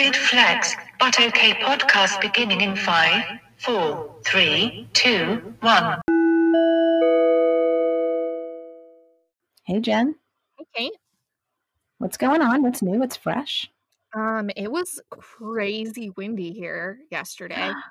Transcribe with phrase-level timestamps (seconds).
[0.00, 3.22] Weird flags, but okay podcast beginning in five,
[3.58, 6.00] four, three, two, one.
[9.64, 10.14] Hey, Jen.
[10.56, 10.92] Hey, Kate.
[11.98, 12.62] What's going on?
[12.62, 12.98] What's new?
[12.98, 13.70] What's fresh?
[14.14, 17.70] Um, it was crazy windy here yesterday.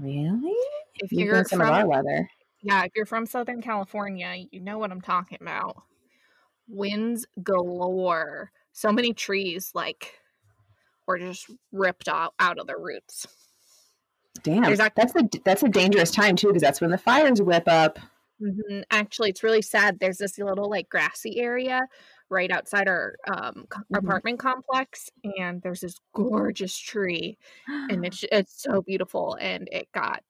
[0.00, 0.56] Really?
[0.94, 2.30] If You've you're some from, of our weather.
[2.62, 5.82] yeah, if you're from Southern California, you know what I'm talking about.
[6.66, 8.50] Winds galore.
[8.72, 10.21] So many trees, like,
[11.06, 13.26] were just ripped out out of their roots.
[14.42, 17.40] Damn, There's ac- that's a that's a dangerous time too, because that's when the fires
[17.42, 17.98] whip up.
[18.40, 18.84] Mhm.
[18.90, 19.98] Actually, it's really sad.
[20.00, 21.82] There's this little like grassy area
[22.28, 23.98] right outside our um, Mhm.
[23.98, 27.38] apartment complex, and there's this gorgeous tree,
[27.88, 30.24] and it's it's so beautiful, and it got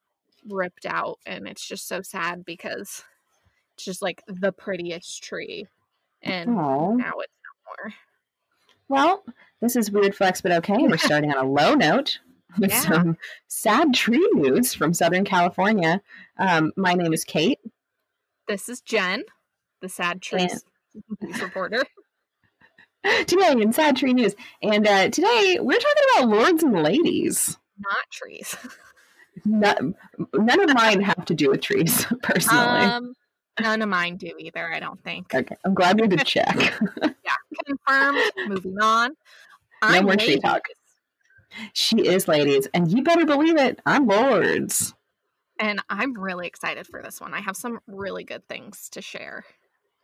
[0.47, 3.05] ripped out, and it's just so sad because
[3.75, 5.67] it's just like the prettiest tree,
[6.23, 7.95] and Oh, now it's no more.
[8.89, 9.25] well,
[9.63, 10.77] this is weird flex, but okay.
[10.77, 12.19] We're starting on a low note
[12.59, 12.81] with Yeah.
[12.81, 13.17] some
[13.49, 16.03] sad tree news from Southern California.
[16.39, 17.61] Um, my name is Kate.
[18.49, 19.23] This is Jen,
[19.81, 20.65] the sad trees
[21.23, 21.83] news reporter.
[23.27, 27.57] Today in Sad Tree News, and uh, today we're talking about lords and ladies.
[27.79, 28.55] Not trees.
[29.45, 29.97] None,
[30.35, 32.63] none of mine have to do with trees, personally.
[32.63, 33.13] Um,
[33.61, 34.73] none of mine do either.
[34.73, 35.35] I don't think.
[35.35, 36.55] okay, I'm glad we did check.
[37.03, 37.35] Yeah,
[37.67, 38.21] confirmed.
[38.47, 39.17] Moving on.
[39.83, 40.43] No more tree ladies.
[40.43, 40.63] talk.
[41.73, 44.95] She is ladies, and you better believe it, I'm lords.
[45.59, 47.35] And I'm really excited for this one.
[47.35, 49.45] I have some really good things to share.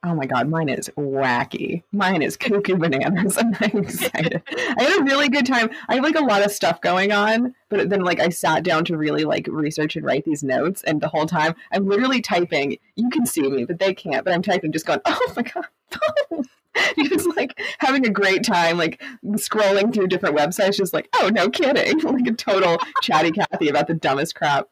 [0.04, 1.82] Oh my god, mine is wacky.
[1.90, 4.42] Mine is cuckoo bananas, and I'm excited.
[4.48, 5.70] I had a really good time.
[5.88, 8.84] I have like a lot of stuff going on, but then like I sat down
[8.86, 12.78] to really like research and write these notes, and the whole time I'm literally typing.
[12.94, 14.24] You can see me, but they can't.
[14.24, 15.66] But I'm typing, just going, oh my god.
[17.04, 19.02] just like having a great time, like
[19.32, 23.86] scrolling through different websites, just like, oh no kidding, like a total chatty Cathy about
[23.86, 24.68] the dumbest crap.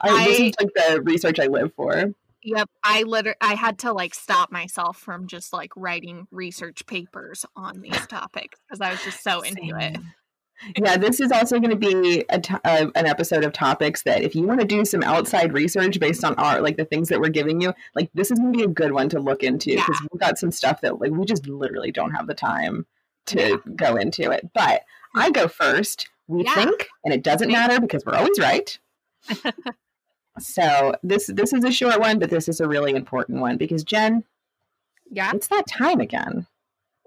[0.00, 2.12] I, this is like the research I live for.
[2.42, 7.44] Yep, I literally I had to like stop myself from just like writing research papers
[7.54, 9.98] on these topics because I was just so into it.
[10.76, 14.22] Yeah, this is also going to be a to- uh, an episode of topics that
[14.22, 17.20] if you want to do some outside research based on our like the things that
[17.20, 19.74] we're giving you, like this is going to be a good one to look into
[19.74, 22.84] because we've got some stuff that like we just literally don't have the time
[23.26, 23.56] to Yeah.
[23.76, 24.50] go into it.
[24.54, 24.82] But
[25.14, 26.08] I go first.
[26.28, 26.54] We Yeah.
[26.54, 28.78] think, and it doesn't matter because we're always right.
[30.38, 33.82] so this this is a short one, but this is a really important one because
[33.84, 34.24] Jen,
[35.10, 35.32] Yeah.
[35.34, 36.46] it's that time again.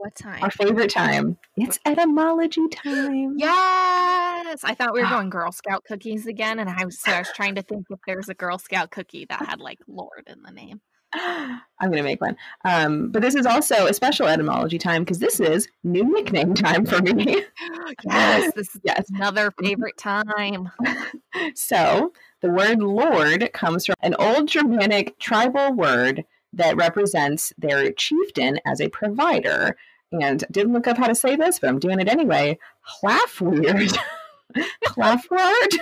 [0.04, 0.44] What time?
[0.44, 1.38] Our favorite time.
[1.56, 3.36] It's etymology time.
[3.38, 7.20] Yes, I thought we were going Girl Scout cookies again, and I was so I
[7.20, 10.42] was trying to think if there's a Girl Scout cookie that had like Lord in
[10.44, 10.82] the name.
[11.14, 12.36] I'm going to make one.
[12.66, 16.86] Um, but this is also a special etymology time because this is new nickname time
[16.86, 17.46] for me.
[18.04, 19.10] Yes, this is yes.
[19.10, 20.70] another favorite time.
[21.56, 28.60] So the word lord comes from an old Germanic tribal word that represents their chieftain
[28.66, 29.76] as a provider.
[30.22, 32.60] And didn't look up how to say this, but I'm doing it anyway.
[33.02, 33.98] Clafweird.
[34.86, 35.74] Clafward.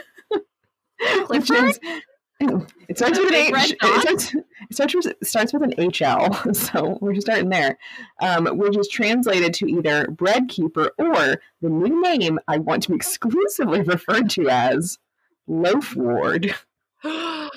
[1.28, 1.70] Which Clifford?
[1.70, 1.80] is
[2.88, 3.76] it starts with an H.
[3.82, 7.78] It starts, it starts with, it starts with an HL, so we're just starting there,
[8.20, 12.90] um, which is translated to either bread keeper or the new name I want to
[12.90, 14.98] be exclusively referred to as
[15.48, 16.56] loaf ward.
[17.04, 17.50] oh,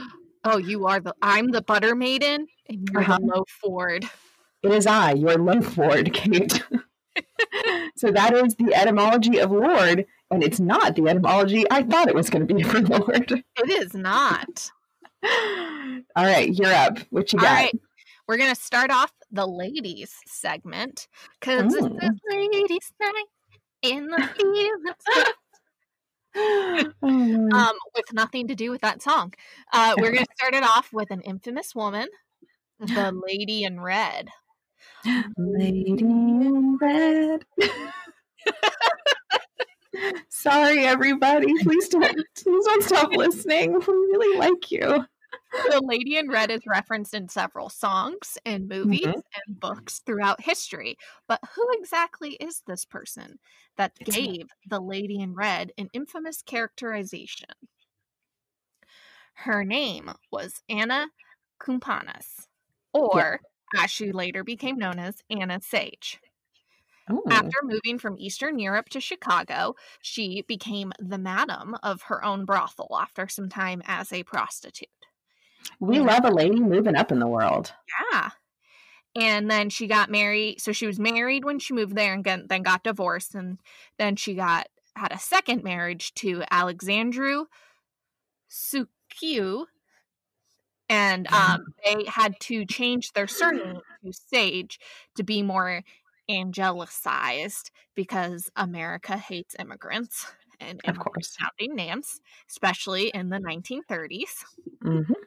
[0.62, 3.18] you are the I'm the butter maiden, and you're Uh-huh.
[3.20, 4.04] the low Ford.
[4.64, 6.64] It is I, your loaf ward, Kate.
[7.96, 12.14] so that is the etymology of lord, and it's not the etymology I thought it
[12.14, 13.30] was going to be for lord.
[13.30, 14.70] It is not.
[15.22, 16.98] All right, you're up.
[17.10, 17.52] What you got?
[17.52, 17.78] right.
[18.26, 21.08] We're gonna start off the ladies segment
[21.38, 23.24] because it's the ladies' night
[23.82, 25.34] in the fields.
[26.36, 29.34] Oh, um, with nothing to do with that song.
[29.74, 32.08] Uh, we're gonna start it off with an infamous woman,
[32.80, 34.30] the lady in red.
[35.36, 37.44] Lady in red.
[40.28, 41.52] Sorry, everybody.
[41.62, 42.04] Please don't,
[42.36, 43.74] please don't stop listening.
[43.74, 45.04] We really like you.
[45.70, 49.14] The lady in red is referenced in several songs and movies Mhm.
[49.14, 50.96] and books throughout history.
[51.28, 53.38] But who exactly is this person
[53.76, 57.50] that It's gave the lady in red an infamous characterization?
[59.34, 61.06] Her name was Anna
[61.60, 62.48] Cumpanas,
[62.92, 63.40] or
[63.76, 66.20] as she later became known as Anna Sage.
[67.10, 72.46] Oh, After moving from Eastern Europe to Chicago, she became the madam of her own
[72.46, 74.88] brothel after some time as a prostitute.
[75.80, 77.72] we love a lady moving up in the world.
[78.12, 78.30] Yeah.
[79.16, 80.60] And then she got married.
[80.60, 83.34] So she was married when she moved there and got, then got divorced.
[83.34, 83.58] And
[83.98, 84.66] then she got
[84.96, 87.46] had a second marriage to Alexandru
[88.50, 89.66] Suciu,
[90.88, 94.78] and um, they had to change their surname to Sage
[95.16, 95.82] to be more
[96.30, 100.26] angelicized because America hates immigrants
[100.60, 101.38] and Of course.
[101.38, 104.44] sounding names, especially in the 1930s.
[104.82, 105.24] hmm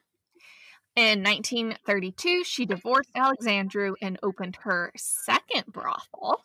[0.98, 6.44] In 1932, she divorced Alexandru and opened her second brothel.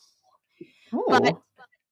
[1.09, 1.37] But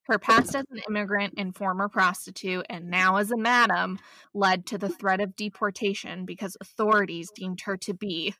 [0.04, 3.98] her past as an immigrant and former prostitute, and now as a madam,
[4.34, 8.34] led to the threat of deportation because authorities deemed her to be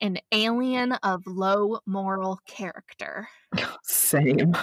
[0.00, 3.28] an alien of low moral character.
[3.82, 4.56] Same.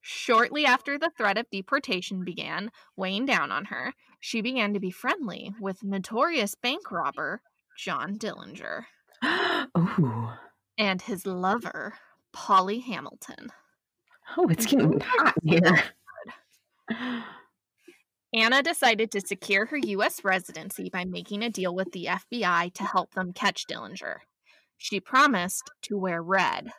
[0.00, 4.90] Shortly after the threat of deportation began weighing down on her, she began to be
[4.90, 7.40] friendly with notorious bank robber
[7.78, 8.84] John Dillinger
[9.78, 10.28] Ooh.
[10.76, 11.94] and his lover,
[12.32, 13.52] Polly Hamilton.
[14.36, 15.82] Oh, it's getting hot here.
[18.34, 20.24] Anna decided to secure her U.S.
[20.24, 24.18] residency by making a deal with the FBI to help them catch Dillinger.
[24.78, 26.70] She promised to wear red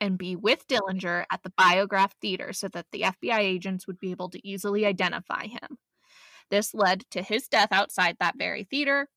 [0.00, 4.10] and be with Dillinger at the Biograph Theater so that the FBI agents would be
[4.10, 5.78] able to easily identify him.
[6.50, 9.08] This led to his death outside that very theater,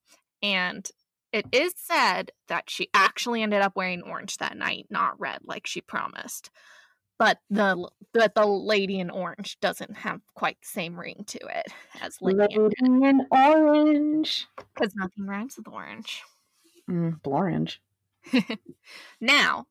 [0.42, 0.90] and
[1.32, 5.68] it is said that she actually ended up wearing orange that night, not red like
[5.68, 6.50] she promised.
[7.20, 11.68] But the but the lady in orange doesn't have quite the same ring to it
[12.02, 14.48] as lady Lady in orange.
[14.56, 16.24] because nothing rhymes with orange.
[16.90, 17.82] Mm, orange.
[19.20, 19.66] Now,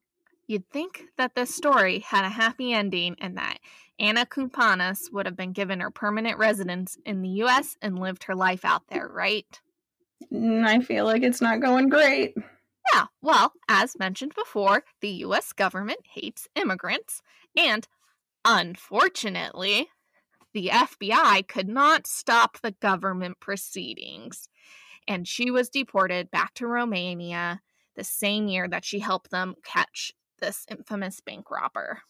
[0.47, 3.59] you'd think that this story had a happy ending and that
[3.99, 8.35] Anna Kumpanis would have been given her permanent residence in the US and lived her
[8.35, 9.61] life out there, right?
[10.33, 12.35] Mm, I feel like it's not going great.
[12.93, 17.23] Yeah, well, as mentioned before, the US government hates immigrants,
[17.57, 17.87] and
[18.45, 19.89] unfortunately,
[20.53, 24.49] the FBI could not stop the government proceedings.
[25.07, 27.61] And she was deported back to Romania
[27.95, 32.01] the same year that she helped them catch this infamous bank robber.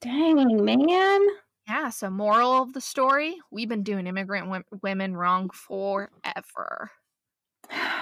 [0.00, 1.26] Dang, man.
[1.68, 6.90] Yeah, so moral of the story we've been doing immigrant wo- women wrong forever.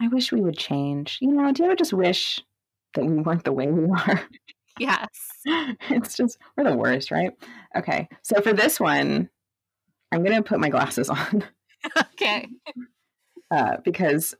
[0.00, 1.18] I wish we would change.
[1.20, 2.40] You know, do you ever just wish
[2.94, 4.22] that we weren't the way we are?
[4.78, 5.08] Yes.
[5.44, 7.32] it's just, we're the worst, right?
[7.76, 8.08] Okay.
[8.22, 9.28] So for this one,
[10.10, 11.44] I'm going to put my glasses on
[12.14, 12.48] okay.
[13.50, 14.34] uh, because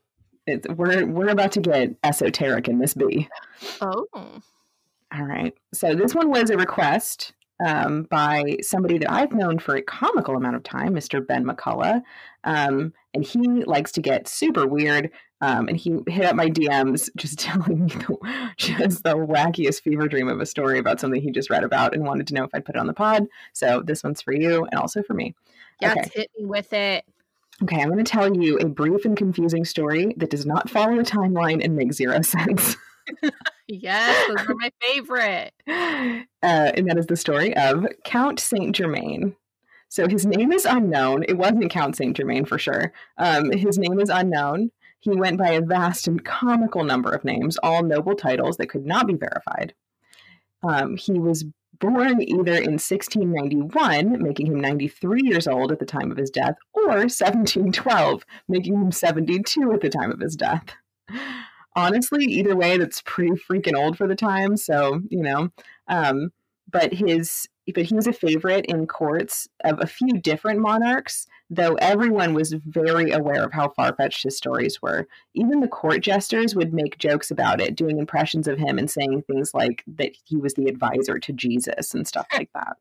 [0.47, 3.29] it's, we're, we're about to get esoteric in this bee.
[3.81, 4.07] Oh.
[4.13, 5.53] All right.
[5.73, 7.33] So this one was a request
[7.63, 11.25] um, by somebody that I've known for a comical amount of time, Mr.
[11.25, 12.01] Ben McCullough.
[12.43, 15.11] Um, and he likes to get super weird.
[15.41, 20.07] Um, and he hit up my DMs just telling me the, just the wackiest fever
[20.07, 22.51] dream of a story about something he just read about and wanted to know if
[22.53, 23.25] I'd put it on the pod.
[23.53, 25.35] So this one's for you and also for me.
[25.81, 26.09] Yes, Okay.
[26.13, 27.05] hit me with it.
[27.63, 30.99] Okay, I'm going to tell you a brief and confusing story that does not follow
[30.99, 32.75] a timeline and make zero sense.
[33.67, 35.53] Yes, those are my favorite.
[35.67, 39.35] uh, and that is the story of Count Saint Germain.
[39.89, 41.23] So his name is unknown.
[41.27, 42.93] It wasn't Count Saint Germain for sure.
[43.17, 44.71] Um, his name is unknown.
[45.01, 48.85] He went by a vast and comical number of names, all noble titles that could
[48.85, 49.73] not be verified.
[50.63, 51.43] Um, he was
[51.79, 56.55] born either in 1691, making him 93 years old at the time of his death,
[56.73, 60.63] or 1712, making him 72 at the time of his death.
[61.75, 64.55] Honestly, either way, that's pretty freaking old for the time.
[64.55, 65.49] So, you know,
[65.87, 66.31] um,
[66.69, 71.75] but his but he was a favorite in courts of a few different monarchs, though
[71.75, 75.07] everyone was very aware of how far fetched his stories were.
[75.35, 79.21] Even the court jesters would make jokes about it, doing impressions of him and saying
[79.23, 82.77] things like that he was the advisor to Jesus and stuff like that.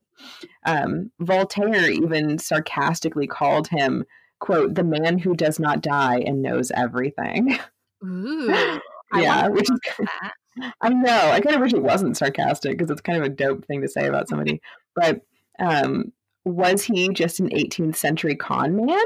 [0.66, 4.04] Um, Voltaire even sarcastically called him,
[4.38, 7.58] quote, the man who does not die and knows everything.
[8.04, 8.80] Ooh.
[9.14, 10.32] Yeah, which is that.
[10.80, 11.30] I know.
[11.30, 13.88] I kind of wish it wasn't sarcastic because it's kind of a dope thing to
[13.88, 14.60] say about somebody.
[14.96, 15.20] But
[15.60, 16.12] um,
[16.44, 18.98] was he just an 18th century con man?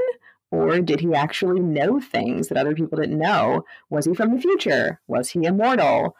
[0.50, 3.64] Or did he actually know things that other people didn't know?
[3.90, 4.98] Was he from the future?
[5.08, 6.16] Was he immortal?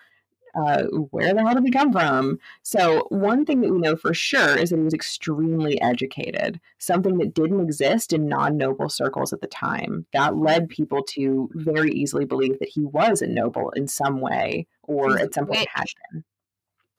[0.55, 2.39] Uh, where the hell did he come from?
[2.63, 7.19] So, one thing that we know for sure is that he was extremely educated, something
[7.19, 10.07] that didn't exist in non noble circles at the time.
[10.13, 14.67] That led people to very easily believe that he was a noble in some way
[14.83, 16.25] or at some point had been.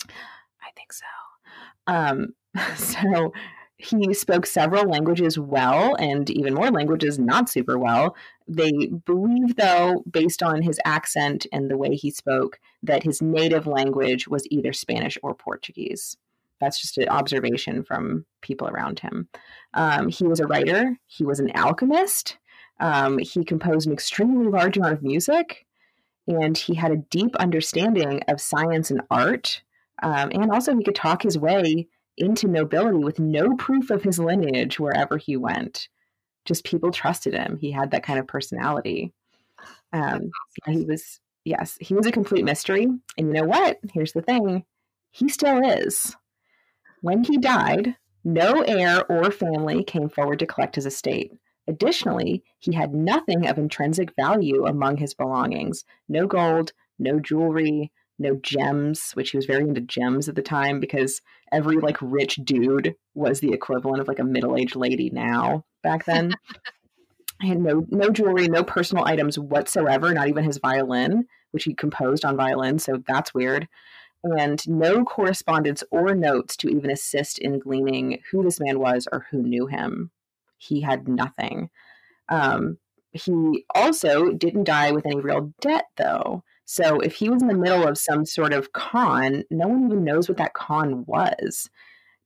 [0.10, 1.06] I think so.
[1.88, 2.34] Um,
[2.76, 3.32] so
[3.86, 8.16] he spoke several languages well and even more languages not super well.
[8.48, 8.72] They
[9.06, 14.28] believe, though, based on his accent and the way he spoke, that his native language
[14.28, 16.18] was either Spanish or Portuguese.
[16.60, 19.28] That's just an observation from people around him.
[19.74, 20.98] Um, he was a writer.
[21.08, 22.38] He was an alchemist.
[22.80, 25.66] Um, he composed an extremely large amount of music,
[26.28, 29.62] and he had a deep understanding of science and art.
[30.04, 31.88] Um, and also, he could talk his way
[32.18, 35.90] into nobility with no proof of his lineage wherever he went.
[36.46, 37.58] Just people trusted him.
[37.60, 39.14] He had that kind of personality.
[39.94, 40.30] Um,
[40.68, 42.84] he was, yes, he was a complete mystery.
[42.84, 43.80] And you know what?
[43.94, 44.64] Here's the thing
[45.12, 46.16] he still is.
[47.02, 51.32] When he died, no heir or family came forward to collect his estate.
[51.68, 58.36] Additionally, he had nothing of intrinsic value among his belongings no gold, no jewelry, no
[58.36, 62.96] gems, which he was very into gems at the time because every like rich dude
[63.14, 66.34] was the equivalent of like a middle-aged lady now back then.
[67.42, 71.74] I had no no jewelry, no personal items whatsoever, not even his violin, which he
[71.74, 73.68] composed on violin, so that's weird.
[74.24, 79.28] And no correspondence or notes to even assist in gleaning who this man was or
[79.30, 80.12] who knew him.
[80.58, 81.70] He had nothing.
[82.30, 82.78] Um,
[83.12, 86.44] he also didn't die with any real debt, though.
[86.66, 90.04] So if he was in the middle of some sort of con, no one even
[90.04, 91.70] knows what that con was.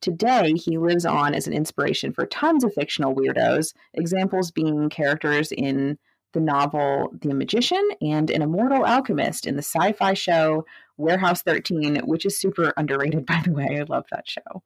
[0.01, 5.51] Today, he lives on as an inspiration for tons of fictional weirdos, examples being characters
[5.51, 5.97] in
[6.33, 10.65] the novel The Magician and an immortal alchemist in the sci fi show
[10.97, 13.79] Warehouse 13, which is super underrated, by the way.
[13.79, 14.63] I love that show.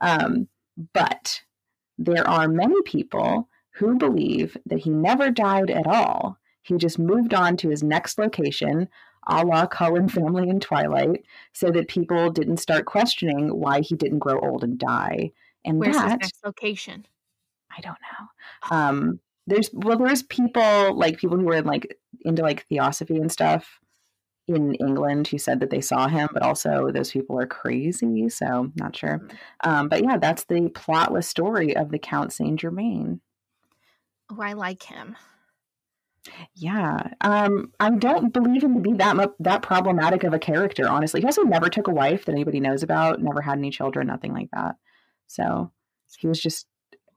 [0.00, 0.48] Um,
[0.92, 1.42] but
[1.96, 6.38] there are many people who believe that he never died at all.
[6.62, 8.88] He just moved on to his next location,
[9.26, 14.20] a la Cullen family in Twilight, so that people didn't start questioning why he didn't
[14.20, 15.32] grow old and die.
[15.64, 17.06] And Where's that his next location?
[17.76, 18.76] I don't know.
[18.76, 23.30] Um, there's well, there's people like people who were in, like into like theosophy and
[23.32, 23.80] stuff
[24.46, 28.72] in England who said that they saw him, but also those people are crazy, so
[28.76, 29.28] not sure.
[29.62, 33.20] Um, but yeah, that's the plotless story of the Count Saint Germain.
[34.30, 35.16] Oh, I like him.
[36.54, 40.88] Yeah, um, I don't believe him to be that mu- that problematic of a character.
[40.88, 43.20] Honestly, he also never took a wife that anybody knows about.
[43.22, 44.76] Never had any children, nothing like that.
[45.26, 45.70] So
[46.18, 46.66] he was just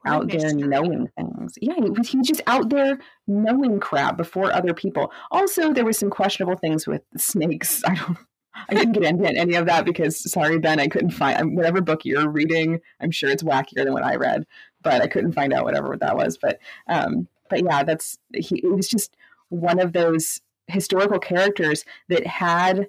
[0.04, 0.68] What out there mystery.
[0.68, 1.54] knowing things.
[1.62, 5.12] Yeah, he was, he was just out there knowing crap before other people.
[5.32, 7.84] Also, there was some questionable things with snakes.
[7.88, 8.18] I don't.
[8.70, 11.80] I didn't get into any of that because, sorry, Ben, I couldn't find um, whatever
[11.82, 12.82] book you're reading.
[13.00, 14.46] I'm sure it's wackier than what I read,
[14.84, 16.38] but I couldn't find out whatever that was.
[16.38, 18.58] But, um, but yeah, that's he.
[18.64, 19.16] It was just
[19.50, 22.88] one of those historical characters that had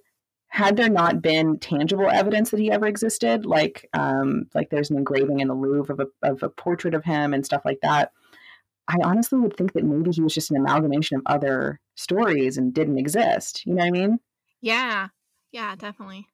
[0.48, 4.96] had there not been tangible evidence that he ever existed, like um, like there's an
[4.96, 8.12] engraving in the Louvre of a, of a portrait of him and stuff like that,
[8.88, 12.74] I honestly would think that maybe he was just an amalgamation of other stories and
[12.74, 13.64] didn't exist.
[13.66, 14.18] You know what I mean?
[14.60, 15.08] Yeah.
[15.52, 16.26] Yeah, definitely.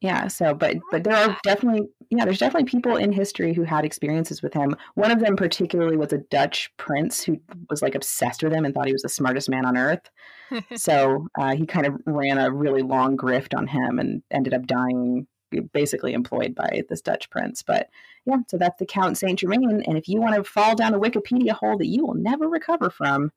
[0.00, 0.28] Yeah.
[0.28, 4.42] So, but but there are definitely yeah, there's definitely people in history who had experiences
[4.42, 4.76] with him.
[4.94, 7.38] One of them particularly was a Dutch prince who
[7.68, 10.10] was like obsessed with him and thought he was the smartest man on earth.
[10.76, 14.66] So uh, he kind of ran a really long grift on him and ended up
[14.66, 15.26] dying,
[15.74, 17.62] basically employed by this Dutch prince.
[17.62, 17.90] But
[18.24, 19.82] yeah, so that's the Count Saint Germain.
[19.86, 22.88] And if you want to fall down a Wikipedia hole that you will never recover
[22.88, 23.30] from,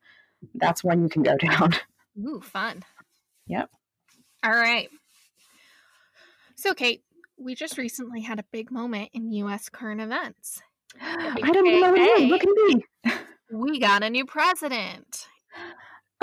[0.54, 1.74] that's one you can go down.
[2.18, 2.82] Ooh, fun.
[3.46, 3.68] Yep.
[4.42, 4.88] All right.
[6.62, 7.02] So, Kate,
[7.36, 9.68] we just recently had a big moment in U.S.
[9.68, 10.62] current events.
[11.02, 12.30] I don't even know what it is.
[12.30, 12.84] Look at me.
[13.50, 15.26] We got a new president.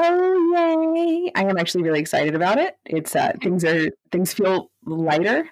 [0.02, 1.30] Oh yay!
[1.36, 2.78] I am actually really excited about it.
[2.86, 5.50] It's uh, things are things feel lighter.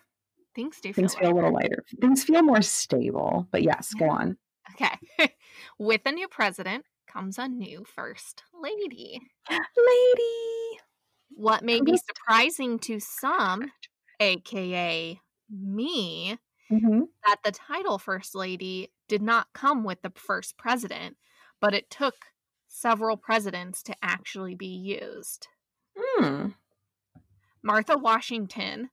[0.56, 1.84] Things do feel Things feel a little lighter.
[2.00, 3.46] Things feel more stable.
[3.51, 4.38] But yes, go on.
[4.72, 5.34] Okay.
[5.79, 9.20] With a new president comes a new first lady.
[9.50, 10.79] Lady.
[11.32, 13.70] What may be surprising to some,
[14.19, 15.19] aka
[15.50, 16.38] me,
[16.69, 21.17] hmm that the title First Lady did not come with the first president,
[21.62, 22.15] but it took
[22.67, 25.47] several presidents to actually be used.
[25.97, 26.50] Hmm.
[27.62, 28.89] Martha Washington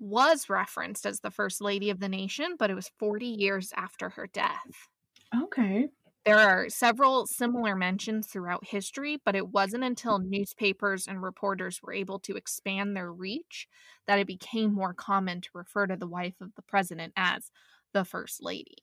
[0.00, 4.10] was referenced as the First Lady of the nation, but it was 40 years after
[4.10, 4.88] her death.
[5.34, 5.88] Okay.
[6.28, 10.28] There are several similar mentions throughout history, but it wasn't until mm-hmm.
[10.28, 13.66] newspapers and reporters were able to expand their reach
[14.06, 17.50] that it became more common to refer to the wife of the president as
[17.94, 18.76] the First Lady.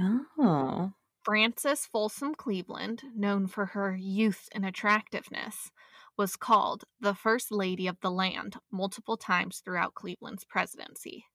[0.00, 0.94] Oh.
[1.22, 5.70] Frances Folsom Cleveland, known for her youth and attractiveness,
[6.16, 11.26] was called the First Lady of the Land multiple times throughout Cleveland's presidency.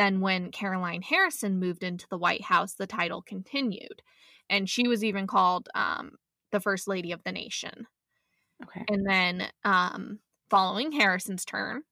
[0.00, 4.00] Then, when Caroline Harrison moved into the White House, the title continued,
[4.48, 6.12] and she was even called um,
[6.52, 7.86] the First Lady of the Nation.
[8.62, 8.82] Okay.
[8.88, 11.82] And then, um, following Harrison's turn,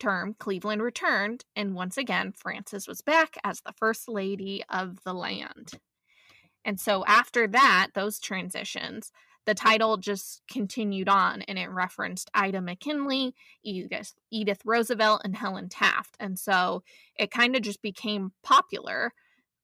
[0.00, 5.12] term, Cleveland returned, and once again, Frances was back as the First Lady of the
[5.12, 5.72] land.
[6.64, 9.12] And so after that, those transitions,
[9.48, 15.70] the title just continued on and it referenced Ida McKinley, Edith, Edith Roosevelt, and Helen
[15.70, 16.18] Taft.
[16.20, 16.84] And so
[17.18, 19.14] it kind of just became popular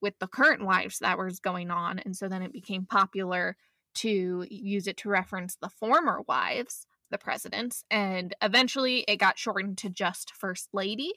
[0.00, 1.99] with the current wives that was going on.
[1.99, 3.59] And so then it became popular
[3.97, 7.85] to use it to reference the former wives, the presidents.
[7.91, 11.12] And eventually it got shortened to just First Lady.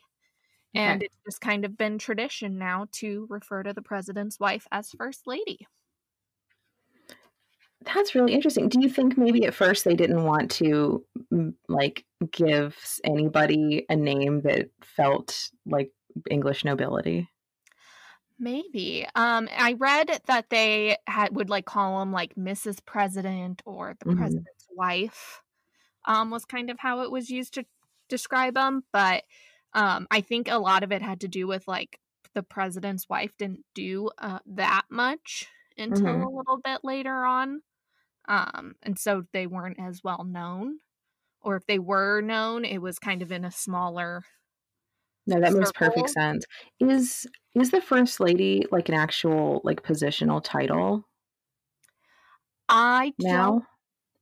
[0.75, 1.03] And Okay.
[1.03, 5.27] it's just kind of been tradition now to refer to the president's wife as First
[5.27, 5.67] Lady.
[7.81, 8.69] That's really interesting.
[8.69, 11.05] Do you think maybe at first they didn't want to
[11.69, 15.91] like give anybody a name that felt like
[16.29, 17.29] English nobility?
[18.39, 19.05] Maybe.
[19.15, 22.79] Um, I read that they had would like call him like Mrs.
[22.85, 24.17] President or the Mhm.
[24.17, 25.41] president's wife.
[26.05, 27.65] Um, was kind of how it was used to
[28.09, 29.25] describe them, but
[29.73, 31.99] um, I think a lot of it had to do with like
[32.33, 35.47] the president's wife didn't do uh, that much
[35.79, 36.27] until Mhm.
[36.27, 37.61] a little bit later on,
[38.27, 40.79] um, and so they weren't as well known,
[41.41, 44.23] or if they were known, it was kind of in a smaller.
[45.27, 46.45] No, that makes perfect sense.
[46.79, 51.05] Is is the first lady like an actual like positional title
[52.69, 53.57] I don't?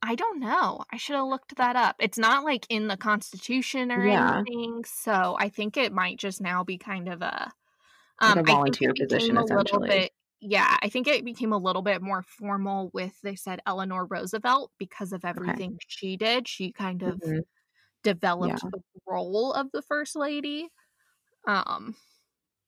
[0.04, 0.86] I don't know.
[0.92, 1.98] I should have looked that up.
[2.00, 4.46] It's not like in the Constitution or Yeah.
[4.46, 7.54] anything, so I think it might just now be kind of a
[8.26, 9.90] Like um a I think volunteer it position, a little essentially.
[9.90, 14.06] bit yeah, I think it became a little bit more formal with they said Eleanor
[14.06, 16.48] Roosevelt because of everything she did.
[16.48, 17.42] She kind of Mhm.
[18.04, 18.72] developed Yeah.
[18.72, 20.70] the role of the first lady.
[21.48, 21.96] Um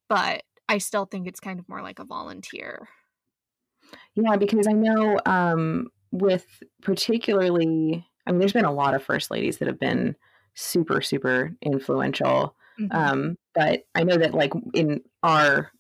[0.10, 2.90] but I still think it's kind of more like a volunteer.
[4.16, 9.32] Yeah, because I know um, with particularly, I mean, there's been a lot of first
[9.32, 10.16] ladies that have been
[10.56, 12.56] super, super influential.
[12.78, 13.12] Mhm.
[13.12, 15.72] Um, but I know that, like, in our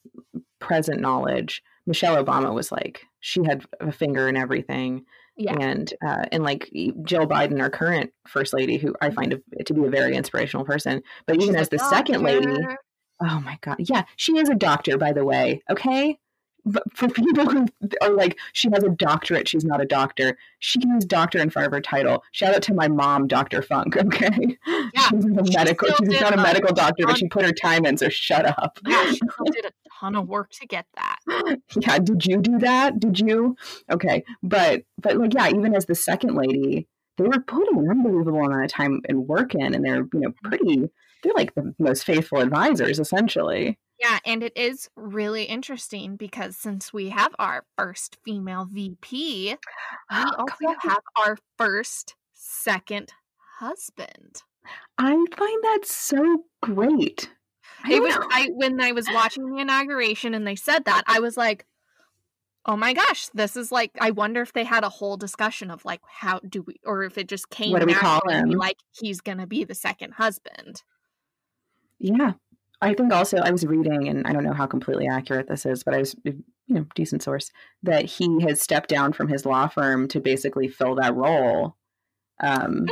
[0.59, 5.05] present knowledge, Michelle Obama was like, she had a finger in everything.
[5.37, 5.55] yeah.
[5.59, 6.69] And, uh, and like
[7.03, 10.65] Jill Biden, our current first lady, who I find to, to be a very inspirational
[10.65, 11.01] person.
[11.25, 12.55] But even She's a as the second lady.
[13.19, 13.77] Oh my god.
[13.79, 15.63] Yeah, she is a doctor, by the way.
[15.71, 16.19] Okay.
[16.67, 17.67] But for people who
[18.01, 20.37] are like, she has a doctorate, she's not a doctor.
[20.59, 22.23] She can use doctor in front of her title.
[22.31, 23.61] Shout out to my mom, Dr.
[23.61, 23.95] Funk.
[24.07, 24.57] Okay.
[24.65, 25.89] Yeah, she's a she medical.
[25.89, 27.97] She's not a a medical doctor, but she put her time in.
[27.97, 28.79] So shut up.
[28.87, 31.17] Yeah, she still did a ton of work to get that.
[31.75, 31.99] yeah.
[31.99, 32.99] Did you do that?
[32.99, 33.55] Did you?
[33.91, 34.23] Okay.
[34.41, 38.63] But but like yeah, even as the second lady, they were putting an unbelievable amount
[38.63, 40.47] of time and work in, and they're you know mm-hmm.
[40.47, 40.89] pretty.
[41.23, 43.77] They're like the most faithful advisors, essentially.
[43.99, 49.57] Yeah, and it is really interesting because since we have our first female VP, we
[50.15, 53.11] Can also have- our first second
[53.59, 54.43] husband.
[54.99, 57.31] I find that so great.
[57.83, 58.27] I It was know.
[58.31, 61.65] I when I was watching the inauguration and they said that, I was like,
[62.65, 65.85] "Oh my gosh, this is like I wonder if they had a whole discussion of
[65.85, 68.47] like how do we or if it just came What do we call naturally to
[68.47, 68.59] be him?
[68.59, 70.83] like he's going to be the second husband."
[71.99, 72.33] Yeah.
[72.81, 75.83] I think also I was reading, and I don't know how completely accurate this is,
[75.83, 77.51] but I was, you know, decent source
[77.83, 81.75] that he has stepped down from his law firm to basically fill that role,
[82.43, 82.87] um,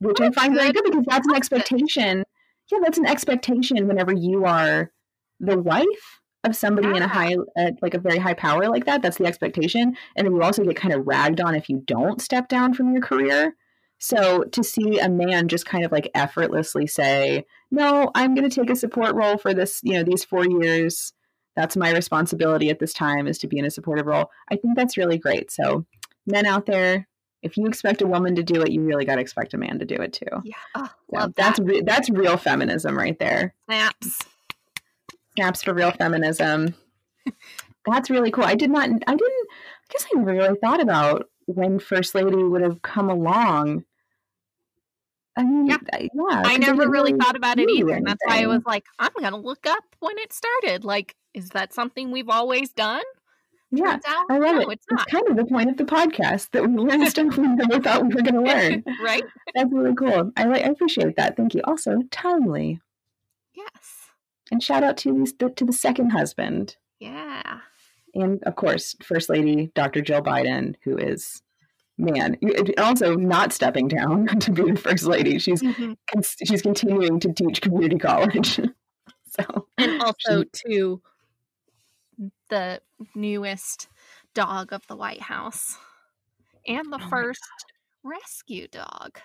[0.00, 2.24] which I find very good because that's an expectation.
[2.72, 4.92] Yeah, that's an expectation whenever you are
[5.40, 9.02] the wife of somebody in a high, uh, like a very high power like that.
[9.02, 12.22] That's the expectation, and then you also get kind of ragged on if you don't
[12.22, 13.54] step down from your career.
[13.98, 18.60] So to see a man just kind of like effortlessly say, "No, I'm going to
[18.60, 21.12] take a support role for this, you know, these 4 years.
[21.56, 24.76] That's my responsibility at this time is to be in a supportive role." I think
[24.76, 25.50] that's really great.
[25.50, 25.84] So,
[26.26, 27.08] men out there,
[27.42, 29.78] if you expect a woman to do it, you really got to expect a man
[29.80, 30.26] to do it too.
[30.44, 31.64] Yeah, oh, So love that's that.
[31.64, 33.54] re- that's real feminism right there.
[33.66, 34.20] Snaps.
[35.36, 36.74] Snaps for real feminism.
[37.86, 38.44] That's really cool.
[38.44, 38.84] I did not.
[38.84, 39.46] I didn't.
[39.50, 43.84] I guess I never really thought about when First Lady would have come along.
[45.36, 45.76] I mean, Yeah.
[45.92, 47.92] I, yeah, I never really thought about it either.
[47.94, 50.84] And that's why I was like, I'm going to look up when it started.
[50.84, 53.02] Like, is that something we've always done?
[53.70, 53.98] Yeah,
[54.30, 54.68] I love no, it.
[54.72, 57.78] it's It's kind of the point of the podcast that we learn stuff we never
[57.80, 58.82] thought we were going to learn.
[59.04, 59.22] right?
[59.54, 60.32] That's really cool.
[60.38, 60.62] I like.
[60.64, 61.36] I appreciate that.
[61.36, 61.60] Thank you.
[61.64, 62.80] Also, timely.
[63.54, 63.94] Yes.
[64.50, 66.76] And shout out to these to the second husband.
[66.98, 67.58] Yeah.
[68.14, 70.00] And of course, First Lady Dr.
[70.02, 71.42] Jill Biden, who is
[72.00, 72.36] man,
[72.78, 75.38] also not stepping down to be the First Lady.
[75.38, 75.96] She's Mhm.
[76.12, 78.60] con- she's continuing to teach community college.
[79.30, 81.02] so And also, to
[82.50, 82.80] the
[83.14, 83.88] newest
[84.34, 85.76] dog of the White House
[86.66, 87.40] and the Oh first
[88.02, 89.18] rescue dog.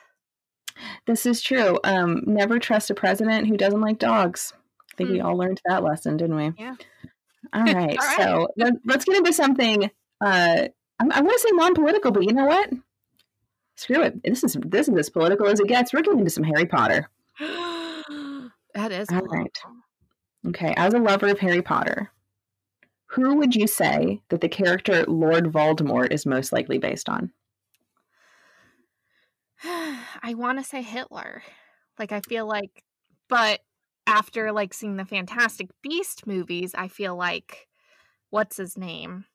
[1.06, 1.80] This is true.
[1.84, 4.54] Um, never trust a president who doesn't like dogs.
[4.92, 5.26] I think we Hmm.
[5.28, 6.52] all learned that lesson, didn't we?
[6.58, 6.76] Yeah.
[7.52, 7.76] All right.
[7.76, 8.18] All right.
[8.18, 9.86] So let, let's get into something.
[10.22, 10.68] Uh,
[11.00, 12.70] I, I want to say non-political, but you know what?
[13.76, 14.24] Screw it.
[14.24, 15.94] This is this is as political as it gets.
[15.94, 17.10] We're getting into some Harry Potter.
[17.40, 19.58] that is All right.
[20.48, 20.74] Okay.
[20.78, 22.12] As a lover of Harry Potter,
[23.08, 27.32] who would you say that the character Lord Voldemort is most likely based on?
[29.64, 31.44] I want to say Hitler.
[31.98, 32.84] Like I feel like
[33.28, 33.62] but
[34.08, 37.68] after like seeing the Fantastic Beast movies, I feel like
[38.30, 39.26] what's his name?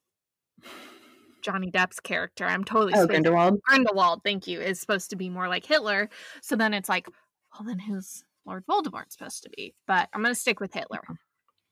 [1.42, 2.44] Johnny Depp's character.
[2.44, 3.60] I'm totally Oh, Grindelwald.
[3.62, 6.10] Grindelwald, thank you, is supposed to be more like Hitler.
[6.42, 7.06] So then it's like,
[7.54, 9.74] well, then who's Lord Voldemort supposed to be?
[9.86, 11.00] But I'm going to stick with Hitler.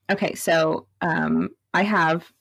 [0.09, 2.31] Okay, so um, I have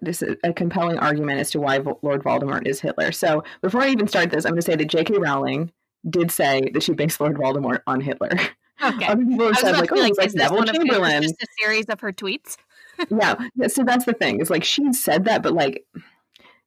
[0.00, 3.12] this is a compelling argument as to why Lord Voldemort is Hitler.
[3.12, 5.18] So before I even start this, I'm going to say that J.K.
[5.18, 5.72] Rowling
[6.08, 8.30] did say that she based Lord Voldemort on Hitler.
[8.82, 9.06] Okay.
[9.06, 11.22] Other people I have was said like, oh, like, is this Neville one of Chamberlain.
[11.22, 12.56] just a series of her tweets?
[13.10, 13.34] yeah,
[13.68, 14.40] so that's the thing.
[14.40, 15.84] It's like she said that, but like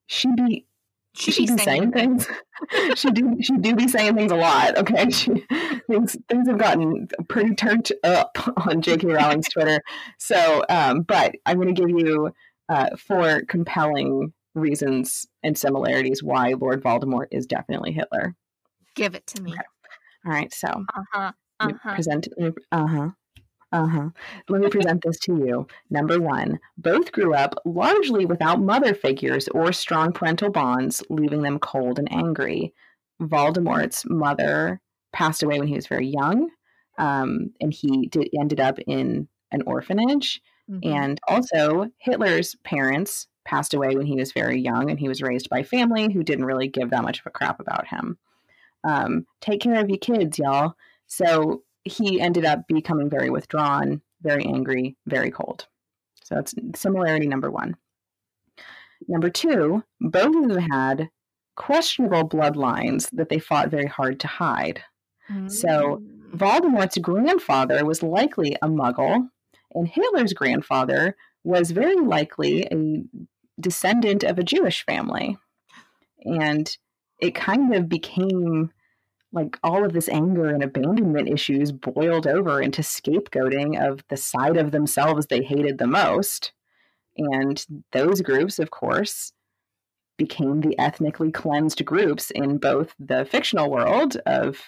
[0.07, 0.65] she be
[1.13, 2.27] She, she, be saying things.
[2.95, 4.77] she do she do be saying things a lot.
[4.77, 5.45] Okay, she,
[5.89, 9.07] things things have gotten pretty turned up on J.K.
[9.07, 9.81] Rowling's Twitter.
[10.17, 12.31] So, um, but I'm going to give you
[12.69, 18.35] uh, four compelling reasons and similarities why Lord Voldemort is definitely Hitler.
[18.95, 19.53] Give it to me.
[20.25, 21.65] All right, so Uh huh.
[21.65, 21.93] Uh let me huh.
[21.95, 22.27] present.
[22.71, 23.09] Uh huh.
[23.73, 24.09] Uh huh.
[24.47, 25.67] Let me present this to you.
[25.89, 31.59] Number one, both grew up largely without mother figures or strong parental bonds, leaving them
[31.59, 32.73] cold and angry.
[33.21, 34.79] Voldemort's mother
[35.11, 36.49] passed away when he was very young,
[36.97, 40.41] um, and he did, ended up in an orphanage.
[40.69, 40.93] Mm-hmm.
[40.93, 45.49] And also, Hitler's parents passed away when he was very young, and he was raised
[45.49, 48.17] by family who didn't really give that much of a crap about him.
[48.83, 50.75] Um, take care of your kids, y'all.
[51.07, 55.67] So he ended up becoming very withdrawn, very angry, very cold.
[56.23, 57.75] So that's similarity number one.
[59.07, 61.09] Number two, both of them had
[61.55, 64.83] questionable bloodlines that they fought very hard to hide.
[65.47, 66.37] so, Mm.
[66.37, 69.29] Voldemort's grandfather was likely a muggle,
[69.73, 73.03] and Hitler's grandfather was very likely a
[73.61, 75.37] descendant of a Jewish family.
[76.25, 76.69] And
[77.21, 78.71] it kind of became
[79.37, 84.57] like all of this anger and abandonment issues boiled over into scapegoating of the side
[84.57, 86.53] of themselves they hated the most.
[87.17, 89.33] And those groups, of course,
[90.17, 94.59] became the ethnically cleansed groups in both the fictional world of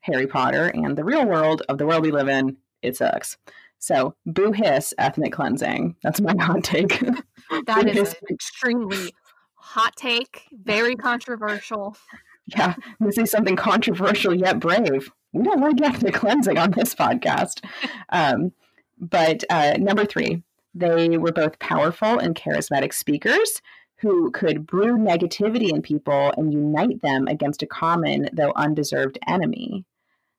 [0.00, 2.56] Harry Potter and the real world of the world we live in.
[2.80, 3.36] It sucks.
[3.78, 5.96] So, boo hiss ethnic cleansing.
[6.02, 6.98] That's my hot take.
[7.66, 9.12] That is an extremely
[9.54, 11.94] hot take, very controversial.
[12.48, 15.10] Yeah, to say something controversial yet brave.
[15.32, 17.62] We don't like ethnic cleansing on this podcast.
[18.08, 18.52] Um,
[18.98, 20.42] but uh, number three,
[20.74, 23.60] they were both powerful and charismatic speakers
[24.00, 29.84] who could brew negativity in people and unite them against a common, though undeserved enemy.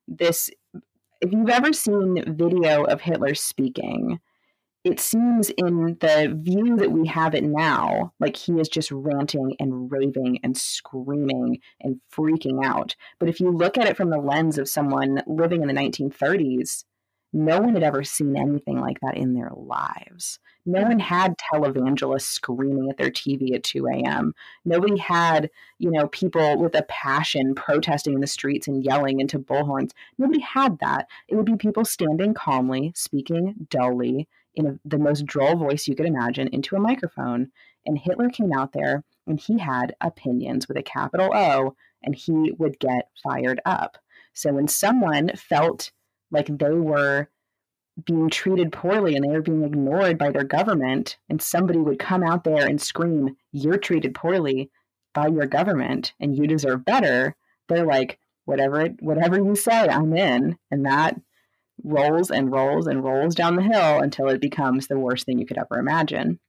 [0.08, 0.50] This,
[1.22, 4.19] if you've ever seen video of Hitler speaking,
[4.89, 9.56] it seems in the view that we have it now, like he is just ranting
[9.60, 12.95] and raving and screaming and freaking out.
[13.19, 16.86] But if you look at it from the lens of someone living in the 1930s,
[17.32, 20.39] no one had ever seen anything like that in their lives.
[20.65, 24.34] No one had televangelists screaming at their TV at 2 a.m.
[24.65, 29.38] Nobody had, you know, people with a passion protesting in the streets and yelling into
[29.38, 29.91] bullhorns.
[30.17, 31.08] Nobody had that.
[31.28, 34.28] It would be people standing calmly, speaking dully
[34.60, 37.52] in a, the most droll voice you could imagine into a microphone.
[37.86, 42.54] And Hitler came out there and he had opinions with a capital O and he
[42.58, 43.98] would get fired up.
[44.34, 45.91] So when someone felt
[46.32, 47.30] like they were
[48.06, 52.24] being treated poorly and they were being ignored by their government, and somebody would come
[52.24, 54.69] out there and scream, You're treated poorly
[55.13, 57.36] by your government and you deserve better,
[57.67, 60.58] they're like, Whatever whatever you say, I'm in.
[60.72, 61.19] And that
[61.84, 65.46] rolls and rolls and rolls down the hill until it becomes the worst thing you
[65.46, 66.39] could ever imagine.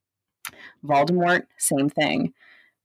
[0.85, 2.33] Voldemort, same thing.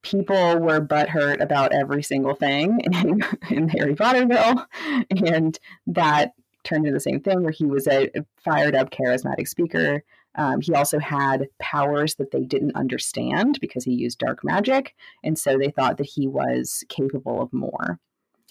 [0.01, 4.65] People were butthurt about every single thing in, in Harry Potterville,
[5.09, 8.09] and that turned into the same thing where he was a
[8.43, 10.03] fired up, charismatic speaker.
[10.35, 15.39] Um, he also had powers that they didn't understand because he used dark magic, and
[15.39, 17.99] so they thought that he was capable of more.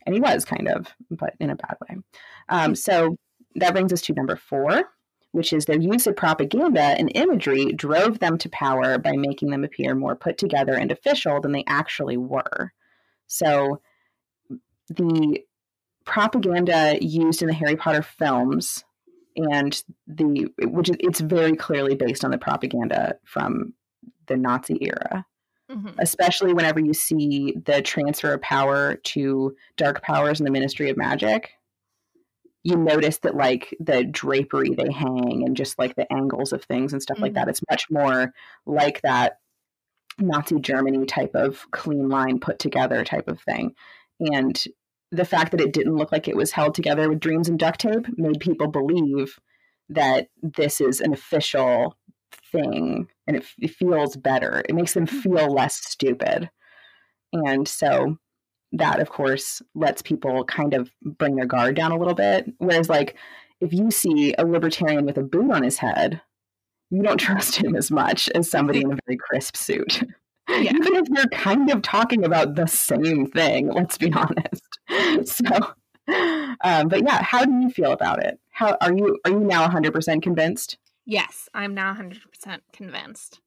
[0.07, 1.97] And he was kind of, but in a bad way.
[2.49, 3.17] Um, so
[3.57, 4.85] that brings us to number four,
[5.33, 9.65] which is their use of propaganda and imagery drove them to power by making them
[9.65, 12.73] appear more put together and official than they actually were.
[13.27, 13.81] So
[14.89, 15.41] the
[16.05, 18.85] propaganda used in the Harry Potter films
[19.37, 23.75] and the which it's very clearly based on the propaganda from
[24.27, 25.27] the Nazi era.
[25.71, 25.95] Mhm.
[25.99, 30.97] Especially whenever you see the transfer of power to dark powers in the Ministry of
[30.97, 31.53] Magic,
[32.65, 36.93] you notice that like the drapery they hang and just like the angles of things
[36.93, 37.37] and stuff like Mhm.
[37.37, 37.49] that.
[37.49, 38.33] It's much more
[38.67, 39.39] like that
[40.19, 43.75] Nazi Germany type of clean line put together type of thing.
[44.21, 44.63] And
[45.11, 47.81] the fact that it didn't look like it was held together with dreams and duct
[47.81, 49.39] tape made people believe
[49.91, 51.97] that this is an official
[52.53, 54.63] thing and it, it feels better.
[54.69, 56.51] It makes them feel less stupid.
[57.33, 58.19] And so
[58.75, 62.53] that, of course, lets people kind of bring their guard down a little bit.
[62.59, 63.17] Whereas, like,
[63.61, 66.21] if you see a libertarian with a boot on his head,
[66.91, 70.03] you don't trust him as much as somebody in a very crisp suit.
[70.47, 70.75] Yeah.
[70.75, 74.79] Even if they're kind of talking about the same thing, let's be honest.
[75.25, 75.47] So,
[76.63, 78.39] um, but yeah, how do you feel about it?
[78.51, 79.19] How are you?
[79.25, 80.77] Are you now 100% convinced?
[81.07, 82.21] Yes, I'm now 100%
[82.75, 83.41] convinced.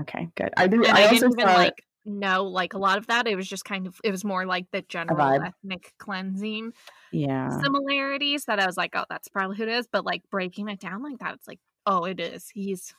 [0.00, 0.54] Okay, good.
[0.56, 0.82] I do.
[0.86, 1.54] I, I, also didn't even saw.
[1.54, 3.26] like know like a lot of that.
[3.26, 6.72] It was just kind of it was more like the general ethnic cleansing
[7.12, 9.86] yeah, similarities that I was like, oh, that's probably who it is.
[9.86, 12.48] But like breaking it down like that, it's like, oh, it is.
[12.52, 12.94] He's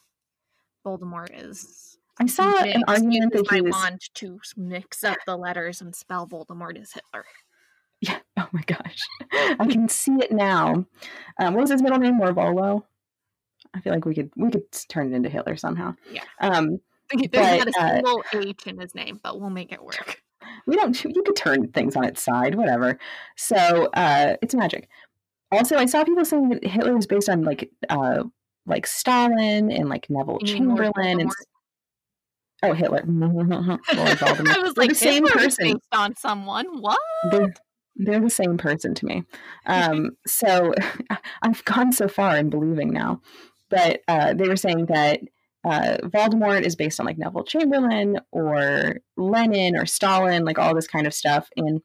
[0.85, 1.97] Voldemort is.
[2.19, 3.71] I saw an mixed, argument uses that he was.
[3.71, 7.25] wand to mix up the letters and spell Voldemort as Hitler.
[8.01, 8.19] Yeah.
[8.35, 8.99] Oh my gosh,
[9.31, 10.85] I can see it now.
[11.39, 12.19] Um, what was his middle name?
[12.19, 12.83] Marvolo.
[13.73, 15.95] I feel like we could we could turn it into Hitler somehow.
[16.11, 16.23] Yeah.
[16.39, 16.79] Um,
[17.31, 20.21] There's But, not a uh, H in his name, but we'll make it work.
[20.67, 21.03] we don't.
[21.03, 22.97] You could turn things on its side, whatever.
[23.35, 24.89] So uh, it's magic.
[25.51, 28.23] Also, I saw people saying that Hitler was based on like uh,
[28.65, 31.31] like Stalin and like Neville You mean Lord Chamberlain and
[32.63, 35.65] oh Hitler, I was like, the same Hitler person.
[35.65, 36.65] based on someone.
[36.81, 36.99] What?
[37.31, 37.53] they're
[37.95, 39.23] they're the same person to me.
[39.65, 40.73] Um, so
[41.41, 43.21] I've gone so far in believing now,
[43.69, 45.19] but uh, they were saying that
[45.63, 50.88] uh, Voldemort is based on like Neville Chamberlain or Lenin or Stalin, like all this
[50.88, 51.82] kind of stuff, and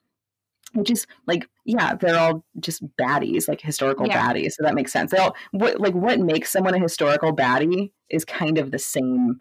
[0.75, 4.21] which is like yeah, they're all just baddies, like historical Yeah.
[4.33, 4.53] baddies.
[4.53, 5.11] So that makes sense.
[5.12, 9.41] They all what like what makes someone a historical baddie is kind of the same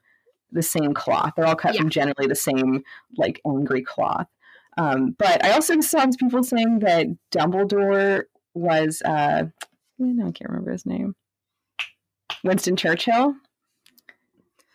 [0.51, 1.33] the same cloth.
[1.35, 1.81] They're all cut Yeah.
[1.81, 2.83] from generally the same
[3.17, 4.27] like angry cloth.
[4.77, 8.23] Um, but I also saw people saying that Dumbledore
[8.53, 9.45] was uh
[9.99, 11.15] no, I can't remember his name.
[12.43, 13.35] Winston Churchill.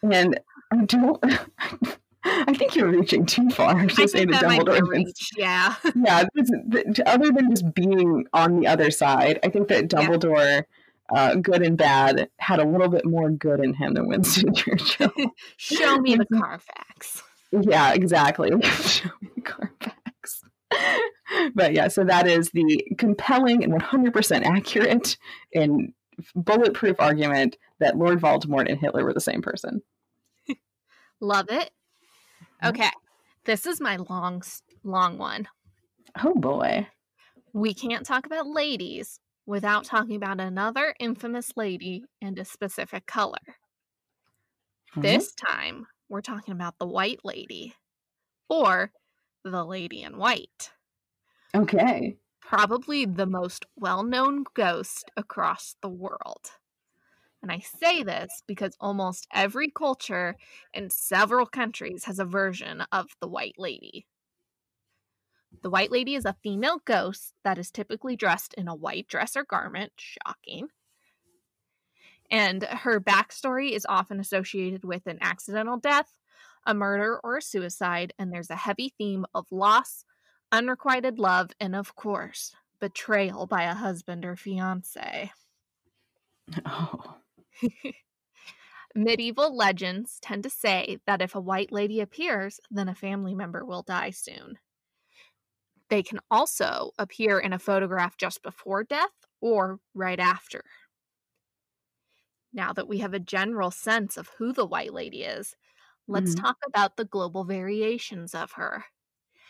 [0.03, 0.39] And
[0.73, 1.23] I don't
[2.25, 5.31] I think you're reaching too far to I say that Dumbledore a is Winston reach.
[5.37, 5.75] Yeah.
[5.97, 10.07] yeah, this, th- other than just being on the other side, I think that Yeah.
[10.07, 10.65] Dumbledore,
[11.15, 15.11] uh, good and bad, had a little bit more good in him than Winston Churchill.
[15.57, 17.23] Show me the Carfax.
[17.51, 18.51] yeah, exactly.
[18.71, 20.45] Show me the Carfax.
[21.55, 25.17] but yeah, so that is the compelling and 100% accurate
[25.55, 25.93] and
[26.37, 29.83] bulletproof argument that Lord Voldemort and Hitler were the same person.
[31.23, 31.73] Love it.
[32.65, 32.91] Okay.
[33.45, 34.43] This is my long,
[34.83, 35.47] long one.
[36.25, 36.87] Oh boy.
[37.55, 43.57] We can't talk about ladies without talking about another infamous lady and a specific color.
[44.97, 45.23] Mhm.
[45.23, 47.75] This time, we're talking about the White Lady
[48.49, 48.93] or
[49.45, 50.73] the Lady in White.
[51.55, 52.19] Okay.
[52.43, 56.51] Probably the most well known ghost across the world.
[57.43, 60.37] And I say this because almost every culture
[60.73, 64.07] in several countries has a version of the White Lady.
[65.63, 69.37] The White Lady is a female ghost that is typically dressed in a white dress
[69.37, 69.93] or garment.
[69.97, 70.69] Shocking.
[72.31, 76.17] And her backstory is often associated with an accidental death,
[76.65, 78.15] a murder, or a suicide.
[78.19, 80.05] And there's a heavy theme of loss,
[80.51, 85.33] unrequited love, and of course, betrayal by a husband or fiance.
[86.67, 87.22] Oh.
[88.95, 93.65] Medieval legends tend to say that if a white lady appears, then a family member
[93.67, 94.59] will die soon.
[95.91, 100.65] They can also appear in a photograph just before death or right after.
[102.53, 105.57] Now that we have a general sense of who the white lady is,
[106.09, 106.35] let's Mhm.
[106.35, 108.87] talk about the global variations of her.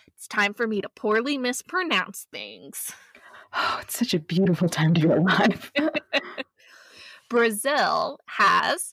[0.09, 2.93] It's time for me to poorly mispronounce things.
[3.55, 5.71] Oh, it's such a beautiful time to be alive.
[7.33, 8.93] Brazil has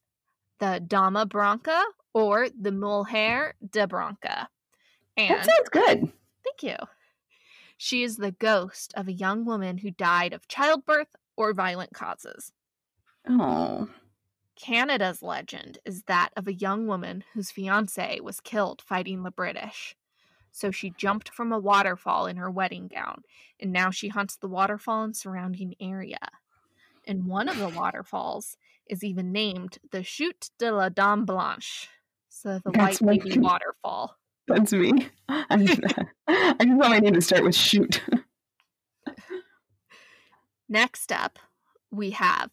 [0.60, 4.48] the Dama Branca or the Mulher de Branca.
[5.18, 6.14] that sounds good.
[6.46, 6.78] thank you.
[7.76, 12.54] She is the ghost of a young woman who died of childbirth or violent causes.
[13.28, 13.90] Oh.
[14.56, 19.98] Canada's legend is that of a young woman whose fiance was killed fighting the British.
[20.54, 23.24] So she jumped from a waterfall in her wedding gown,
[23.60, 26.20] and now she hunts the waterfall and surrounding area.
[27.10, 31.90] And one of the waterfalls is even named the Chute de la Dame Blanche.
[32.30, 34.16] So the That's White Lady Waterfall.
[34.48, 35.10] That's me.
[35.28, 35.82] I just,
[36.28, 38.00] I just thought my name to start with shoot.
[40.70, 41.40] Next up,
[41.90, 42.52] we have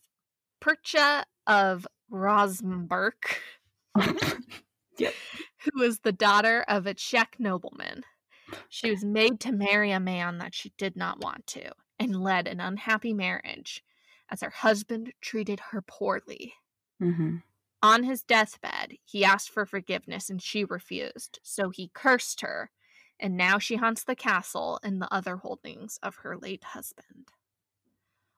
[0.62, 3.12] Perchta of Rosenberg,
[3.94, 5.12] Yep.
[5.64, 8.04] who was the daughter of a Czech nobleman.
[8.70, 12.48] She was made to marry a man that she did not want to and led
[12.48, 13.84] an unhappy marriage
[14.30, 16.54] as her husband treated her poorly.
[17.00, 17.36] hmm
[17.82, 22.70] On his deathbed, he asked for forgiveness and she refused, so he cursed her,
[23.18, 27.30] and now she haunts the castle and the other holdings of her late husband.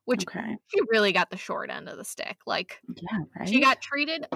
[0.06, 0.58] Which Okay.
[0.66, 2.38] she really got the short end of the stick.
[2.46, 3.48] Like, Yeah, right.
[3.48, 4.26] she got treated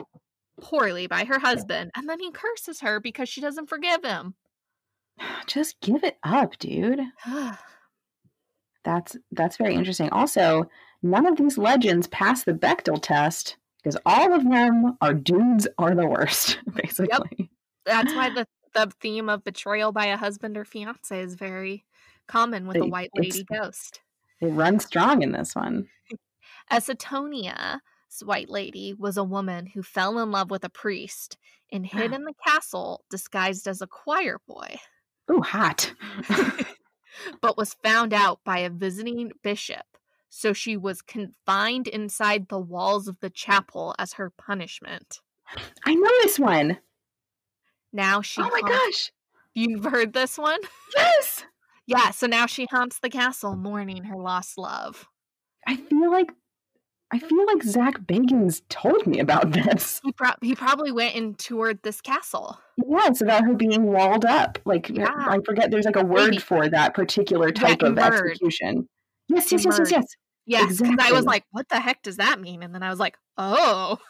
[0.61, 4.37] poorly by her husband, and then he curses her because she doesn't forgive him.
[5.47, 7.01] Just give it up, dude.
[8.85, 10.11] That's that's very interesting.
[10.11, 10.69] Also,
[11.03, 15.95] none of these legends pass the Bechdel test because all of them are dudes are
[15.95, 17.09] the worst, basically.
[17.39, 17.49] Yep.
[17.85, 21.85] That's why the, the theme of betrayal by a husband or fiance is very
[22.29, 24.01] common with a They- white lady ghost.
[24.41, 25.89] It runs strong in this one.
[26.71, 27.81] Estonia's
[28.25, 31.37] white lady was a woman who fell in love with a priest
[31.71, 32.17] and hid ah.
[32.17, 34.77] in the castle disguised as a choir boy,
[35.31, 35.93] Ooh, hot.
[37.41, 39.85] but was found out by a visiting bishop.
[40.35, 45.21] So she was confined inside the walls of the chapel as her punishment.
[45.85, 46.79] I know this one.
[47.93, 49.13] Now she oh my haunts- gosh.
[49.55, 50.61] You've heard this one?
[50.97, 51.45] Yes.
[51.85, 55.09] Yeah, so now she haunts the castle mourning her lost love.
[55.67, 56.31] I feel like
[57.13, 60.01] I feel like Zach Bagans told me about this.
[60.05, 62.59] He, pro- he probably went and toured this castle.
[62.89, 64.61] Yes, about her being walled up.
[64.65, 65.13] Like Yeah.
[65.13, 66.39] I forget there's like a word Maybe.
[66.39, 68.31] for that particular type of immured.
[68.31, 68.89] execution.
[69.29, 70.07] Yes, yes, yes, yes, yes.
[70.47, 72.63] Yes, because I was like, what the heck does that mean?
[72.63, 73.99] And then I was like, oh.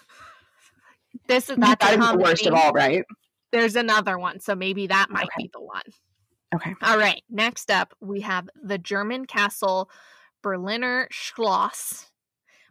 [1.29, 3.05] This is That that's the worst of all, right?
[3.53, 5.45] There's another one, so maybe that might Okay.
[5.45, 5.83] be the one.
[6.55, 6.75] Okay.
[6.83, 7.23] All right.
[7.29, 9.91] Next up, we have the German castle
[10.43, 12.11] Berliner Schloss,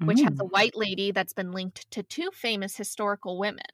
[0.06, 0.41] which has Mm.
[0.41, 3.65] a white lady that's been linked to two famous historical women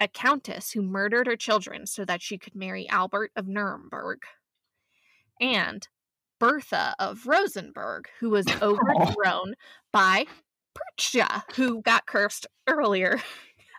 [0.00, 4.22] a countess who murdered her children so that she could marry Albert of Nuremberg,
[5.40, 5.86] and
[6.42, 9.54] Bertha of Rosenberg, who was overthrown
[9.92, 10.26] by
[10.74, 13.20] Perchta, who got cursed earlier.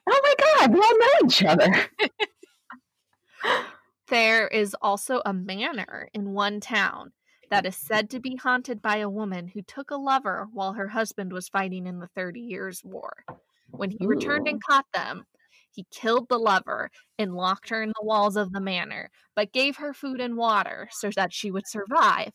[0.09, 1.89] Oh my god, we all know each other.
[4.09, 7.13] There is also a manor in one town
[7.49, 10.89] that is said to be haunted by a woman who took a lover while her
[10.89, 13.23] husband was fighting in the Thirty Years' War.
[13.71, 15.25] When he returned and caught them,
[15.71, 19.77] he killed the lover and locked her in the walls of the manor, but gave
[19.77, 22.31] her food and water so that she would survive.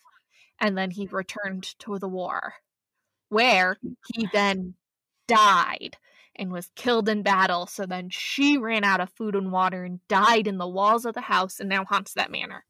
[0.60, 2.54] And then he returned to the war,
[3.28, 3.76] where
[4.14, 4.74] he then
[5.26, 5.96] died
[6.34, 7.66] and was killed in battle.
[7.66, 11.14] So then she ran out of food and water and died in the walls of
[11.14, 12.64] the house and now haunts that manor.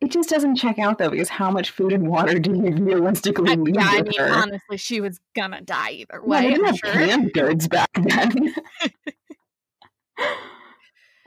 [0.00, 3.50] It just doesn't check out though, because how much food and water do you realistically
[3.50, 4.28] I, leave yeah, I mean, her?
[4.32, 6.48] honestly, she was gonna die either Yeah, way.
[6.48, 6.92] didn't I'm have sure.
[6.92, 8.54] canned goods back then.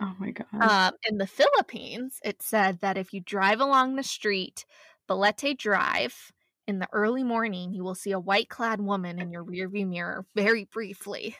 [0.02, 0.46] oh my god.
[0.60, 4.66] Um, in the Philippines, it said that if you drive along the street,
[5.08, 6.32] Balete Drive,
[6.68, 10.26] in the early morning, you will see a white clad woman in your rearview mirror
[10.36, 11.36] very briefly.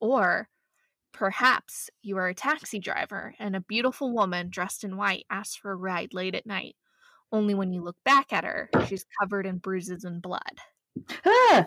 [0.00, 0.48] Or
[1.12, 5.72] perhaps you are a taxi driver and a beautiful woman dressed in white asks for
[5.72, 6.76] a ride late at night.
[7.32, 10.60] Only when you look back at her, she's covered in bruises and blood.
[11.26, 11.66] Ah!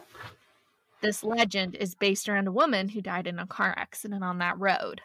[1.01, 4.57] This legend is based around a woman who died in a car accident on that
[4.57, 5.01] road.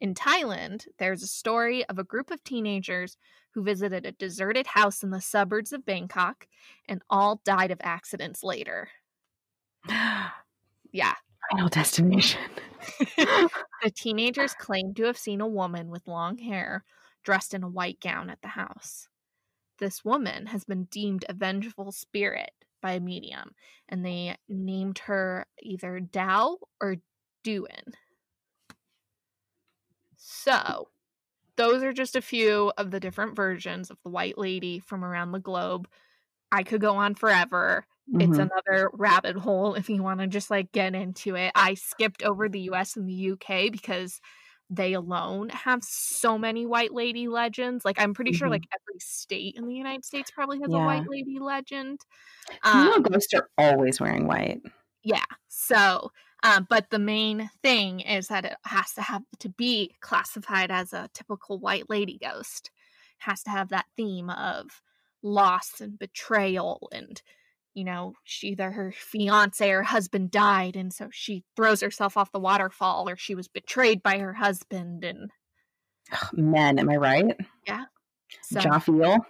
[0.00, 3.18] In Thailand, there's a story of a group of teenagers
[3.52, 6.46] who visited a deserted house in the suburbs of Bangkok
[6.88, 8.88] and all died of accidents later.
[10.92, 11.14] Yeah.
[11.52, 12.40] Final destination.
[13.82, 16.84] The teenagers claimed to have seen a woman with long hair
[17.22, 19.08] dressed in a white gown at the house.
[19.78, 22.50] This woman has been deemed a vengeful spirit
[22.82, 23.52] by a medium,
[23.88, 26.96] and they named her either Dao or
[27.42, 27.94] Duin.
[30.22, 30.90] So,
[31.56, 35.32] those are just a few of the different versions of the White Lady from around
[35.32, 35.88] the globe.
[36.52, 37.86] I could go on forever.
[38.18, 38.40] It's Mhm.
[38.40, 41.52] another rabbit hole if you want to just like get into it.
[41.56, 44.20] I skipped over the US and the UK because
[44.70, 47.84] they alone have so many white lady legends.
[47.84, 48.50] Like I'm pretty sure Mhm.
[48.50, 52.00] like every state in the United States probably has a white lady legend.
[52.72, 54.62] you know Um, ghosts are always wearing white.
[55.02, 55.24] Yeah.
[55.48, 56.12] So,
[56.42, 60.92] um, but the main thing is that it has to have to be classified as
[60.92, 62.70] a typical white lady ghost.
[63.18, 64.82] It has to have that theme of
[65.22, 67.20] loss and betrayal and
[67.72, 72.32] you know, she either her fiance or husband died and so she throws herself off
[72.32, 75.30] the waterfall or she was betrayed by her husband and
[76.32, 77.36] Men, am I right?
[77.66, 77.84] Yeah.
[78.42, 79.20] so Jaffiel.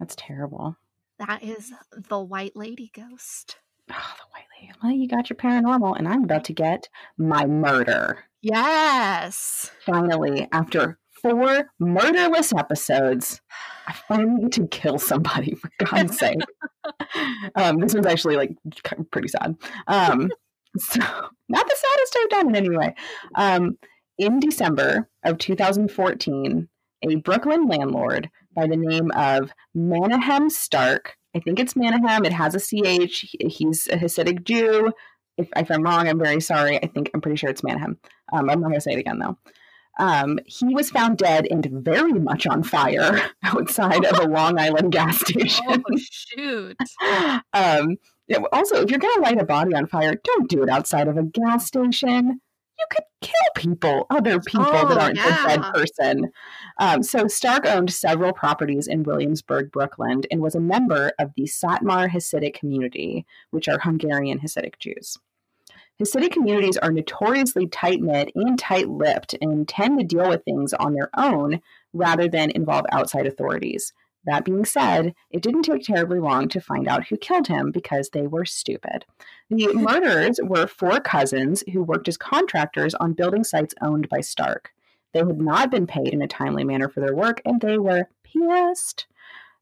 [0.00, 0.76] That's terrible.
[1.20, 3.58] that is the white lady ghost.
[3.90, 4.72] Oh, the white lady.
[4.82, 8.24] Well, you got your paranormal, and I'm about to get my murder.
[8.42, 9.70] Yes.
[9.84, 13.40] Finally, after four murderless episodes,
[13.86, 16.40] I finally get to kill somebody, for God's sake.
[17.54, 18.56] Um, this one's actually like
[19.10, 19.56] pretty sad.
[19.86, 20.30] Um,
[20.76, 21.00] so,
[21.48, 22.94] not the saddest I've done in any way.
[23.34, 23.78] Um,
[24.18, 26.68] in December of 2014,
[27.02, 32.54] a Brooklyn landlord by the name of Menachem Stark, I think it's Menachem, it has
[32.54, 34.92] a CH, he's a Hasidic Jew.
[35.36, 36.80] If, if I'm wrong, I'm very sorry.
[36.82, 37.96] I think I'm pretty sure it's Menachem.
[38.32, 39.36] Um, I'm not going to say it again though.
[39.98, 44.92] Um, he was found dead and very much on fire outside of a Long Island
[44.92, 45.64] gas station.
[45.68, 46.76] Oh shoot.
[47.52, 47.96] um,
[48.52, 51.16] also, if you're going to light a body on fire, don't do it outside of
[51.16, 52.40] a gas station.
[52.78, 56.30] You could kill people, other people that Oh, aren't the dead person.
[56.78, 61.44] Um, so Stark owned several properties in Williamsburg, Brooklyn, and was a member of the
[61.44, 65.16] Satmar Hasidic community, which are Hungarian Hasidic Jews.
[66.00, 70.74] Hasidic communities are notoriously tight knit and tight lipped and tend to deal with things
[70.74, 71.60] on their own
[71.92, 73.92] rather than involve outside authorities.
[74.26, 78.10] That being said, it didn't take terribly long to find out who killed him because
[78.10, 79.04] they were stupid.
[79.50, 84.72] The murderers were four cousins who worked as contractors on building sites owned by Stark.
[85.12, 88.08] They had not been paid in a timely manner for their work, and they were
[88.24, 89.06] pissed.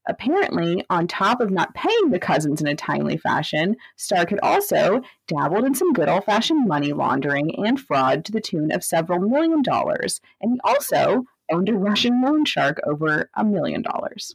[0.07, 5.01] Apparently, on top of not paying the cousins in a timely fashion, Stark had also
[5.29, 9.21] dabbled in some good old fashioned money laundering and fraud to the tune of several
[9.21, 14.35] million dollars, and he also owned a Russian loan shark over a million dollars.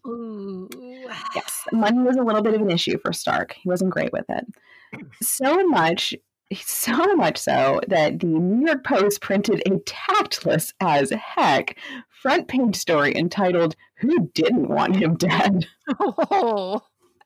[1.36, 3.53] Yes, money was a little bit of an issue for Stark.
[3.53, 4.45] He wasn't great with it.
[5.22, 6.15] So much,
[6.53, 11.78] so much so that the New York Post printed a tactless as heck
[12.22, 15.68] front page story entitled "Who Didn't Want Him Dead."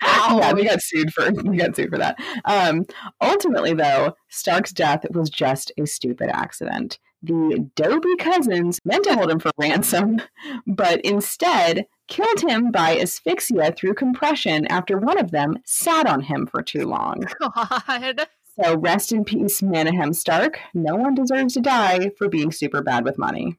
[0.03, 0.39] Oh.
[0.39, 2.17] yeah, we got sued for we got sued for that.
[2.45, 2.85] Um,
[3.21, 6.97] ultimately, though, Stark's death was just a stupid accident.
[7.23, 10.21] The Dobie cousins meant to hold him for ransom,
[10.67, 16.47] but instead killed him by asphyxia through compression after one of them sat on him
[16.47, 17.23] for too long.
[17.39, 18.27] God.
[18.59, 20.59] So rest in peace, Menachem Stark.
[20.73, 23.57] No one deserves to die for being super bad with money.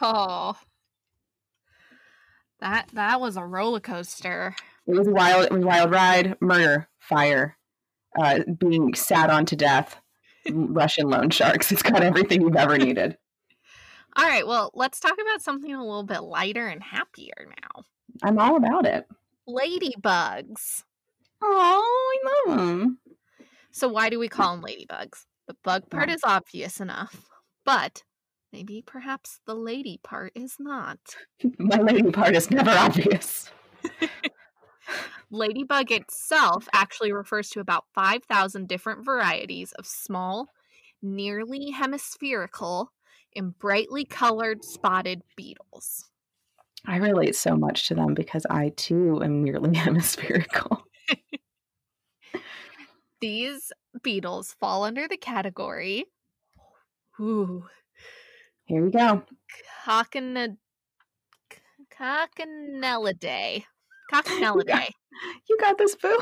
[0.00, 0.56] Oh.
[2.60, 4.54] That that was a roller coaster.
[4.86, 5.46] It was a wild.
[5.46, 6.36] It was wild ride.
[6.40, 7.56] Murder, fire,
[8.20, 10.00] uh, being sat on to death.
[10.52, 11.72] Russian loan sharks.
[11.72, 13.16] It's got everything you've ever needed.
[14.16, 17.84] All right, well, let's talk about something a little bit lighter and happier now.
[18.22, 19.06] I'm all about it.
[19.48, 20.82] Ladybugs.
[21.40, 22.98] Oh, I love them.
[23.70, 25.24] So why do we call them ladybugs?
[25.46, 27.28] The bug part is obvious enough,
[27.64, 28.02] but
[28.52, 30.98] maybe perhaps the lady part is not.
[31.58, 33.50] My lady part is never obvious.
[35.30, 40.48] Ladybug itself actually refers to about 5,000 different varieties of small,
[41.02, 42.92] nearly hemispherical,
[43.36, 46.06] and brightly colored spotted beetles.
[46.86, 50.84] I relate so much to them because I too am nearly hemispherical.
[53.20, 53.72] These
[54.02, 56.06] beetles fall under the category
[57.20, 57.66] ooh,
[58.64, 59.24] Here we go.
[59.84, 60.56] Cockina,
[61.90, 63.64] Coccinellidae.
[64.12, 64.88] Coccinellidae.
[65.48, 66.18] You got this, boo.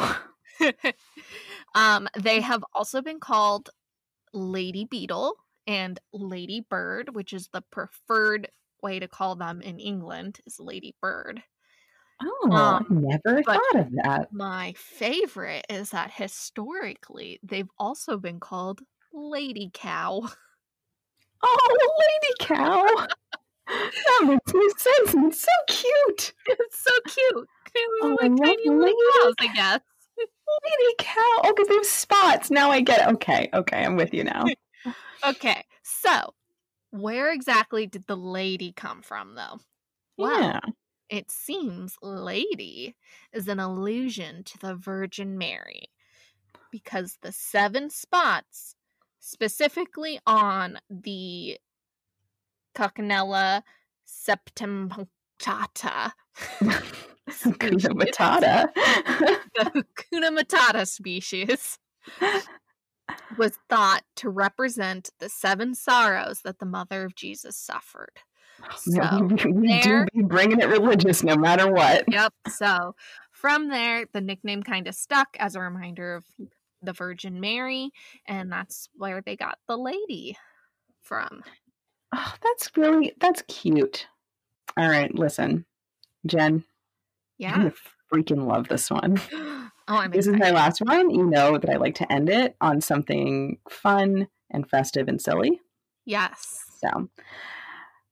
[1.74, 3.70] um, they have also been called
[4.32, 8.50] lady beetle and lady bird, which is the preferred
[8.82, 11.42] way to call them in England is lady bird.
[12.22, 14.28] Oh, I Um, never thought of that.
[14.30, 18.80] My favorite is that historically they've also been called
[19.12, 20.28] lady cow.
[21.42, 23.06] Oh, lady cow.
[23.66, 25.14] That makes no sense.
[25.14, 26.32] and It's so cute.
[26.46, 27.48] it's so cute.
[27.74, 29.80] They were Oh, like tiny little cows, I guess.
[30.18, 31.20] Lady cow.
[31.44, 32.50] Oh, because they have spots.
[32.50, 33.14] Now I get it.
[33.14, 34.46] Okay, okay, I'm with you now.
[35.24, 36.34] Okay, so
[36.90, 39.58] where exactly did the lady come from, though?
[40.18, 40.60] Well, yeah.
[41.08, 42.96] It seems lady
[43.32, 45.90] is an allusion to the Virgin Mary
[46.70, 48.76] because the seven spots,
[49.20, 51.58] specifically on the
[52.76, 53.62] Coccinella
[54.06, 56.12] septempunctata,
[56.60, 56.60] Kuna
[57.94, 58.72] Matata.
[58.74, 61.78] the Hakuna Matata species,
[63.38, 68.12] was thought to represent the seven sorrows that the mother of Jesus suffered.
[68.78, 72.04] So, we, we- we do there- be bringing it religious no matter what.
[72.08, 72.32] yep.
[72.48, 72.94] So
[73.30, 76.24] from there, the nickname kind of stuck as a reminder of
[76.82, 77.90] the Virgin Mary,
[78.26, 80.36] and that's where they got the lady
[81.02, 81.42] from.
[82.14, 84.06] Oh, that's really that's cute.
[84.76, 85.64] All right, listen,
[86.26, 86.64] Jen,
[87.38, 87.56] Yeah.
[87.56, 87.72] gonna
[88.12, 89.20] freaking love this one.
[89.32, 91.10] oh, I'm This is my last one.
[91.10, 95.60] You know that I like to end it on something fun and festive and silly.
[96.04, 96.64] Yes.
[96.80, 97.08] So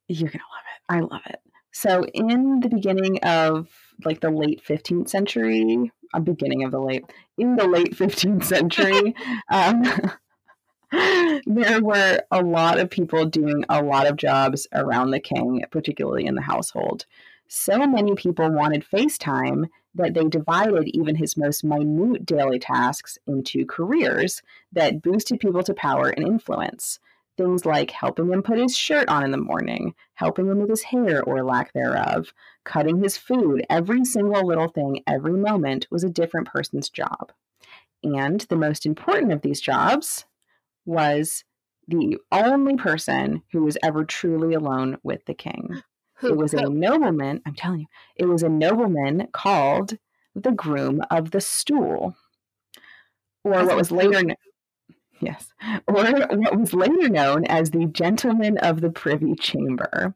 [0.09, 0.83] you're gonna love it.
[0.89, 1.41] I love it.
[1.73, 3.69] So in the beginning of
[4.05, 7.05] like the late 15th century, a beginning of the late
[7.39, 9.15] in the late 15th century,
[9.51, 9.83] um,
[11.47, 16.27] there were a lot of people doing a lot of jobs around the king, particularly
[16.27, 17.07] in the household.
[17.49, 23.67] So many people wanted FaceTime that they divided even his most minute daily tasks into
[23.67, 24.43] careers
[24.73, 26.99] that boosted people to power and influence.
[27.37, 30.85] Things like helping him put his shirt on in the morning, helping him with his
[30.85, 32.33] hair or lack thereof,
[32.65, 37.33] cutting his food, every single little thing, every moment was a different person's job.
[38.05, 40.27] And the most important of these jobs
[40.85, 41.45] was
[41.89, 45.83] the only person who was ever truly alone with the king.
[46.19, 49.99] Who, It was a nobleman, I'm telling you, it was a nobleman called
[50.37, 52.15] the groom of the stool.
[53.43, 54.37] Or what was later kn-
[55.21, 55.53] Yes.
[55.89, 60.15] Or what was later known as the gentleman of the privy chamber.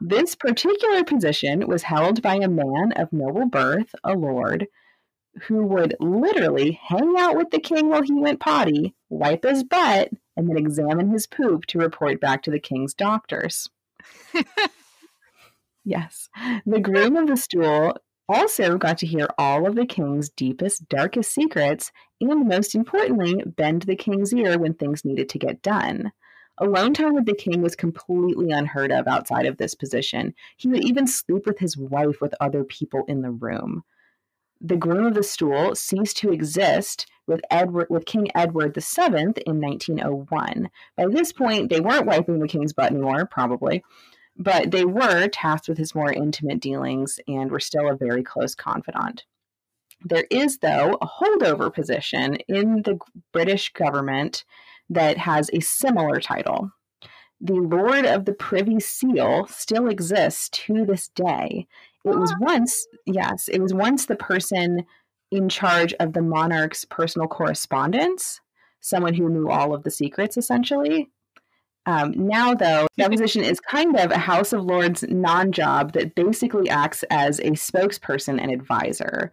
[0.00, 4.66] This particular position was held by a man of noble birth, a lord,
[5.42, 10.10] who would literally hang out with the king while he went potty, wipe his butt,
[10.36, 13.68] and then examine his poop to report back to the king's doctors.
[15.86, 16.28] Yes.
[16.66, 17.96] The groom of the stool
[18.28, 23.82] also got to hear all of the king's deepest, darkest secrets, and most importantly, bend
[23.82, 26.10] the king's ear when things needed to get done.
[26.58, 30.34] Alone time with the king was completely unheard of outside of this position.
[30.56, 33.84] He would even sleep with his wife with other people in the room.
[34.60, 39.60] The groom of the stool ceased to exist with Edward with King Edward VII in
[39.60, 40.70] 1901.
[40.96, 43.82] By this point, they weren't wiping the king's butt anymore, probably
[44.38, 48.54] but they were tasked with his more intimate dealings and were still a very close
[48.54, 49.24] confidant.
[50.04, 52.98] There is, though, a holdover position in the
[53.32, 54.44] British government
[54.90, 56.70] that has a similar title.
[57.40, 61.66] The Lord of the Privy Seal still exists to this day.
[62.06, 64.84] It was once, yes, it was once the person
[65.30, 68.40] in charge of the monarch's personal correspondence,
[68.80, 71.10] someone who knew all of the secrets, essentially.
[71.86, 76.14] Um, now, though, that position is kind of a House of Lords non job that
[76.14, 79.32] basically acts as a spokesperson and advisor.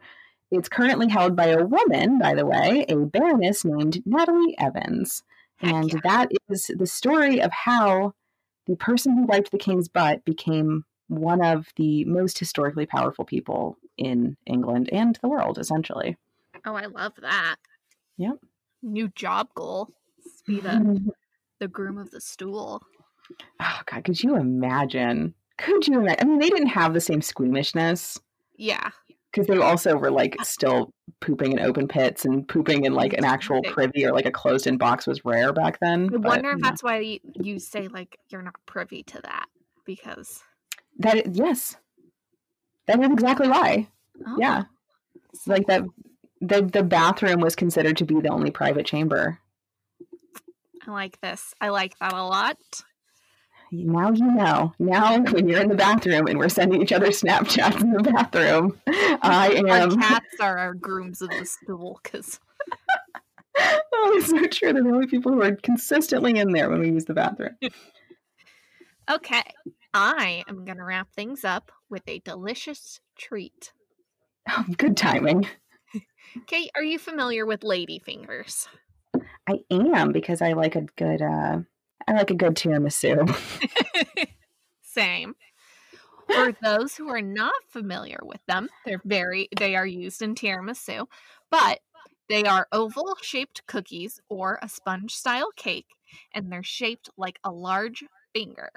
[0.51, 5.24] It's currently held by a woman, by the way, a baroness named Natalie Evans.
[5.61, 5.99] And yeah.
[6.03, 8.13] that is the story of how
[8.67, 13.78] the person who wiped the king's butt became one of the most historically powerful people
[13.97, 16.18] in England and the world, essentially.
[16.66, 17.56] Oh, I love that.
[18.18, 18.38] Yep.
[18.82, 19.89] New job goal.
[20.45, 21.10] Be the mm-hmm.
[21.60, 22.84] the groom of the stool.
[23.60, 25.34] Oh God, could you imagine?
[25.58, 26.20] Could you imagine?
[26.22, 28.20] I mean, they didn't have the same squeamishness
[28.58, 28.89] Yeah.
[29.32, 33.26] because they also were like still pooping in open pits and pooping in like an
[33.26, 36.06] actual privy or like a closed-in box was rare back then.
[36.14, 36.68] I but, wonder if know.
[36.68, 39.45] that's why you, you say like you're not privy to that
[39.86, 40.43] because
[41.00, 41.36] that.
[41.36, 41.76] Yes,
[42.88, 43.88] that is exactly why.
[44.28, 44.64] oh, Yeah,
[45.34, 45.84] it's like that.
[46.41, 49.39] The the bathroom was considered to be the only private chamber.
[50.86, 51.54] I like this.
[51.62, 52.58] I like that a lot.
[53.72, 54.74] Now you know.
[54.78, 58.80] Now when you're in the bathroom and we're sending each other Snapchats in the bathroom,
[58.88, 59.70] I am.
[59.70, 62.39] Our cats are our grooms of the stool because
[63.58, 64.74] oh, it's so true.
[64.74, 67.58] They're the only people who are consistently in there when we use the bathroom.
[69.12, 69.44] okay,
[69.94, 73.74] I am gonna wrap things up with a delicious treat.
[74.50, 75.48] Oh, good timing.
[76.48, 78.68] Kate, are you familiar with lady fingers?
[79.48, 81.22] I am because I like a good.
[81.22, 81.60] uh
[82.08, 83.34] I like a good tiramisu.
[84.82, 85.36] Same.
[86.32, 91.06] For those who are not familiar with them, they're very they are used in tiramisu,
[91.52, 91.80] but
[92.30, 95.88] they are oval shaped cookies or a sponge style cake
[96.34, 98.72] and they're shaped like a large finger.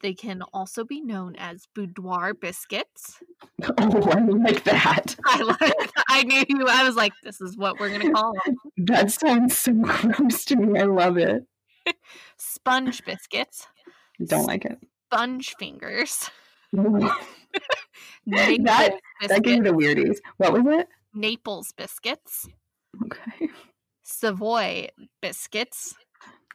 [0.00, 3.20] They can also be known as boudoir biscuits.
[3.78, 5.14] oh, I like that.
[5.24, 8.32] I like I knew you I was like this is what we're going to call
[8.44, 8.56] them.
[8.86, 10.80] That sounds so gross to me.
[10.80, 11.44] I love it.
[12.36, 13.66] Sponge biscuits,
[14.24, 14.78] Don't like it.
[15.12, 16.30] sponge fingers,
[16.72, 17.18] that
[19.28, 20.18] that gave me the weirdies.
[20.38, 20.88] What was it?
[21.14, 22.48] Naples biscuits,
[23.04, 23.48] Okay.
[24.02, 24.88] Savoy
[25.20, 25.94] biscuits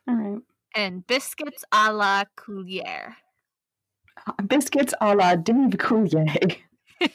[0.08, 0.42] All right.
[0.76, 3.14] and biscuits a la Coulier.
[4.48, 6.58] Biscuits a la Dave Coulier.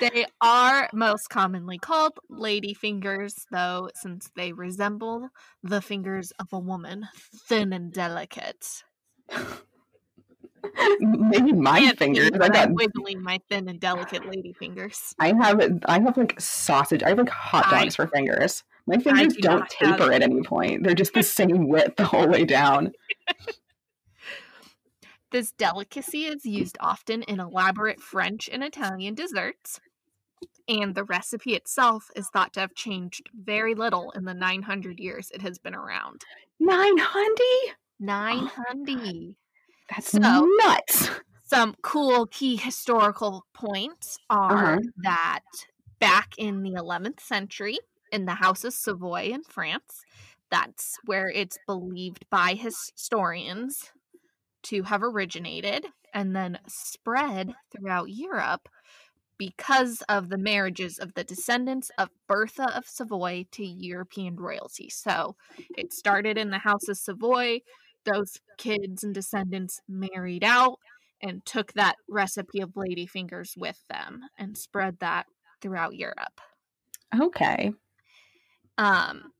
[0.00, 5.28] They are most commonly called lady fingers, though, since they resemble
[5.62, 7.08] the fingers of a woman,
[7.46, 8.82] thin and delicate.
[11.00, 12.30] Maybe my fingers.
[12.34, 12.56] I got.
[12.56, 15.14] I'm wiggling my thin and delicate lady fingers.
[15.18, 15.60] I have.
[15.86, 17.02] I have like sausage.
[17.02, 18.64] I have like hot I- dogs for fingers.
[18.86, 20.82] My fingers do don't taper at any point.
[20.82, 22.92] They're just the same width the whole way down.
[25.32, 29.80] This delicacy is used often in elaborate French and Italian desserts,
[30.68, 35.30] and the recipe itself is thought to have changed very little in the 900 years
[35.30, 36.20] it has been around.
[36.60, 37.76] Nine hundred.
[37.98, 39.34] 900.
[39.90, 40.18] That's So-
[40.58, 41.10] nuts.
[41.44, 44.80] Some cool key historical points are Uh-huh.
[45.02, 45.40] that
[45.98, 47.78] back in the 11th century,
[48.10, 50.02] in the House of Savoy in France,
[50.50, 53.92] that's where it's believed by historians
[54.64, 58.68] to have originated and then spread throughout Europe
[59.38, 64.88] because of the marriages of the descendants of Bertha of Savoy to European royalty.
[64.88, 65.34] So
[65.76, 67.60] it started in the House of Savoy.
[68.04, 70.78] Those kids and descendants married out
[71.20, 75.26] and took that recipe of ladyfingers with them and spread that
[75.60, 76.40] throughout Europe.
[77.20, 77.72] Okay.
[78.78, 79.32] Um,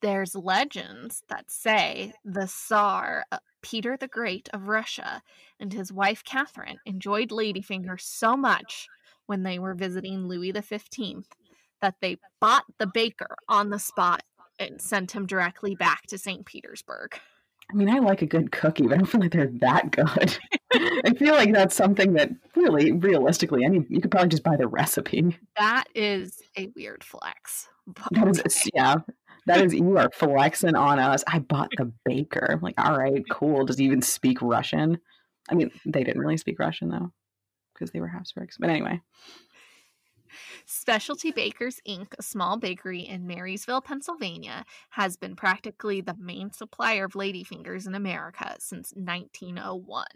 [0.00, 5.22] there's legends that say the Tsar uh, Peter the Great of Russia
[5.58, 8.88] and his wife Catherine enjoyed ladyfingers so much
[9.26, 11.28] when they were visiting Louis the Fifteenth
[11.80, 14.22] that they bought the baker on the spot
[14.58, 16.44] and sent him directly back to St.
[16.44, 17.18] Petersburg.
[17.72, 20.38] I mean, I like a good cookie, but I don't feel like they're that good.
[21.06, 24.68] I feel like that's something that really, realistically, any you could probably just buy the
[24.68, 25.38] recipe.
[25.56, 27.68] That is a weird flex.
[28.10, 28.96] That is, yeah,
[29.46, 29.74] that is.
[29.74, 31.24] You are flexing on us.
[31.26, 32.46] I bought the baker.
[32.50, 33.64] I'm like, all right, cool.
[33.64, 34.98] Does he even speak Russian?
[35.50, 37.12] I mean, they didn't really speak Russian though,
[37.74, 38.56] because they were Habsburgs.
[38.58, 39.00] But anyway,
[40.66, 47.04] Specialty Bakers Inc., a small bakery in Marysville, Pennsylvania, has been practically the main supplier
[47.04, 50.06] of ladyfingers in America since 1901.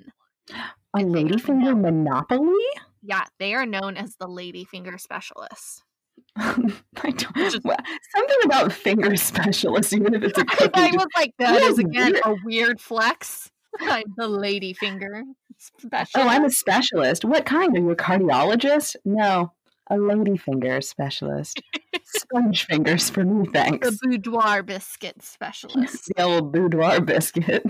[0.50, 2.64] a ladyfinger monopoly.
[3.02, 5.82] Yeah, they are known as the ladyfinger specialists.
[6.36, 7.36] I don't.
[7.36, 7.76] Just- well,
[8.16, 10.70] something about finger specialists, even if it's a cookie.
[10.74, 12.22] I was like, that is again weird.
[12.24, 13.50] a weird flex.
[13.80, 15.22] I'm the ladyfinger
[15.58, 16.12] specialist.
[16.16, 17.24] Oh, I'm a specialist.
[17.24, 17.76] What kind?
[17.76, 18.96] Are you a cardiologist?
[19.04, 19.52] No,
[19.90, 21.60] a lady finger specialist.
[22.04, 23.86] Sponge fingers for me, thanks.
[23.88, 26.10] the boudoir biscuit specialist.
[26.16, 27.62] The old boudoir biscuit.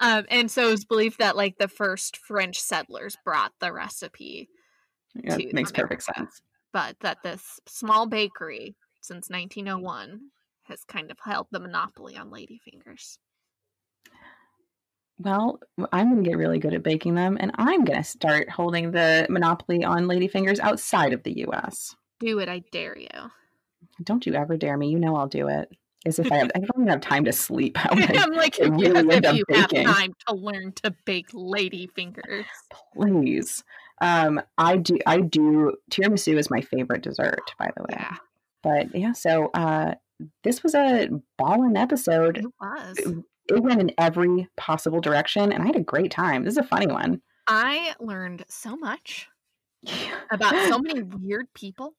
[0.00, 4.48] um, and so it's believed that like the first French settlers brought the recipe
[5.14, 6.40] Yeah, makes perfect sense.
[6.72, 10.20] But that this small bakery since 1901
[10.64, 13.18] has kind of held the monopoly on ladyfingers.
[15.18, 15.60] Well,
[15.92, 18.90] I'm going to get really good at baking them, and I'm going to start holding
[18.90, 21.94] the monopoly on ladyfingers outside of the U.S.
[22.18, 23.08] Do it, I dare you.
[24.02, 24.88] Don't you ever dare me.
[24.88, 25.70] You know I'll do it.
[26.04, 27.76] As if I have, I don't even have time to sleep.
[27.76, 29.86] How I'm like, I really yes, end up if you baking.
[29.86, 32.44] have time to learn to bake ladyfingers.
[32.92, 33.62] please?
[34.02, 34.98] Um, I do.
[35.06, 35.76] I do.
[35.90, 37.88] Tiramisu is my favorite dessert, by the way.
[37.92, 38.16] Yeah,
[38.62, 39.94] But yeah, so uh,
[40.42, 42.38] this was a ballin' episode.
[42.38, 43.22] it was.
[43.48, 46.44] It went in every possible direction, and I had a great time.
[46.44, 47.22] This is a funny one.
[47.46, 49.28] I learned so much
[50.30, 51.94] about so many weird people.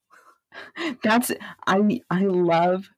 [1.04, 1.32] That's
[1.66, 2.89] I I love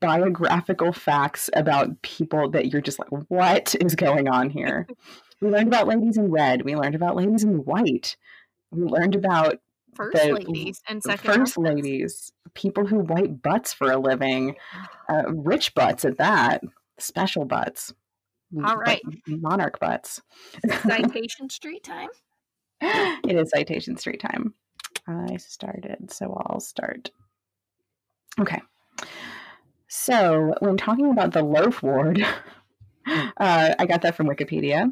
[0.00, 4.86] biographical facts about people that you're just like, what is going on here?
[5.40, 6.62] we learned about ladies in red.
[6.62, 8.16] We learned about ladies in white.
[8.72, 9.58] We learned about
[9.94, 11.74] First The ladies and second first husbands.
[11.74, 14.56] ladies, people who wipe butts for a living,
[15.08, 16.62] uh, rich butts at that,
[16.98, 17.92] special butts.
[18.64, 19.00] All right.
[19.26, 20.20] monarch butts.
[20.82, 22.08] Citation Street time.
[22.82, 24.52] it is citation street time.
[25.06, 27.10] I started, so I'll start.
[28.40, 28.60] Okay.
[29.88, 32.22] So, when talking about the loaf ward,
[33.06, 34.90] uh, I got that from Wikipedia,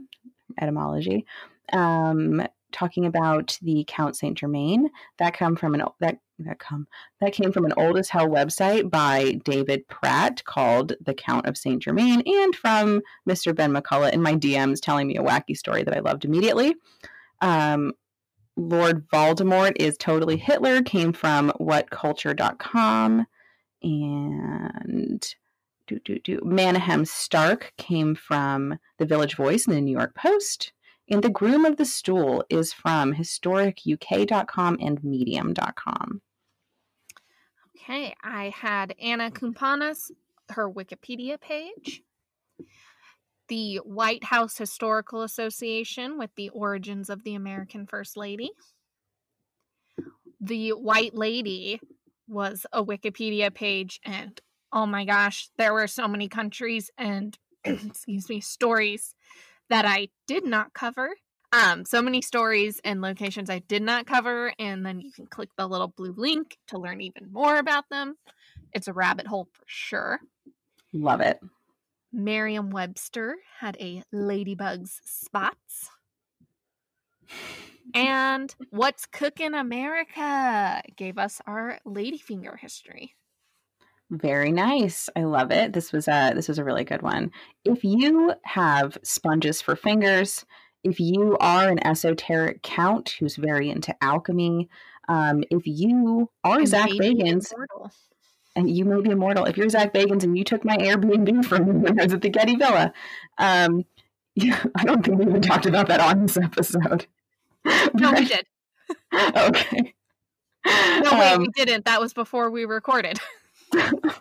[0.61, 1.27] etymology.
[1.73, 2.43] Um,
[2.73, 6.87] talking about the Count Saint Germain, that come from an that that come
[7.21, 11.57] that came from an old as hell website by David Pratt called The Count of
[11.57, 13.55] Saint Germain, and from Mr.
[13.55, 16.75] Ben McCullough in my DMs telling me a wacky story that I loved immediately.
[17.41, 17.93] Um,
[18.57, 23.27] Lord Voldemort is totally Hitler came from whatculture.com
[23.83, 25.35] and
[25.87, 30.73] do do do Menachem Stark came from the Village Voice and the New York Post
[31.11, 36.23] and the Groom of the Stool is from historicuk.com and medium.com.
[37.77, 40.13] Okay, I had Anna Cumpanas,
[40.51, 42.03] her Wikipedia page.
[43.49, 48.51] The White House Historical Association with the origins of the American First Lady.
[50.41, 51.81] The White Lady
[52.29, 54.41] was a Wikipedia page, and
[54.73, 59.17] oh my gosh, there were so many countries and, excuse me, stories
[59.71, 61.11] that I did not cover.
[61.53, 65.49] Um, so many stories and locations I did not cover, and then you can click
[65.57, 68.17] the little blue link to learn even more about them.
[68.73, 70.21] It's a rabbit hole for sure.
[70.93, 71.41] Love it.
[72.13, 75.91] Merriam Webster had a ladybug's spots.
[77.93, 83.17] And What's Cookin' America gave us our ladyfinger history.
[84.11, 85.09] Very nice.
[85.15, 85.73] I love it.
[85.73, 87.31] This was a this was a really good one.
[87.65, 90.45] If you have sponges for fingers,
[90.83, 94.69] if you are an esoteric count who's very into alchemy,
[95.09, 97.53] um, if you are And Zach Bagans,
[98.57, 99.45] and you may be immortal.
[99.45, 102.23] If you're Zach Bagans and you took my Airbnb from me when I was at
[102.23, 102.93] the Getty Villa,
[103.39, 103.85] um,
[104.35, 107.07] yeah, I don't think we even talked about that on this episode.
[107.93, 108.47] No, we did.
[109.15, 109.95] okay.
[110.65, 111.85] No, wait, Um, we didn't.
[111.85, 113.21] That was before we recorded.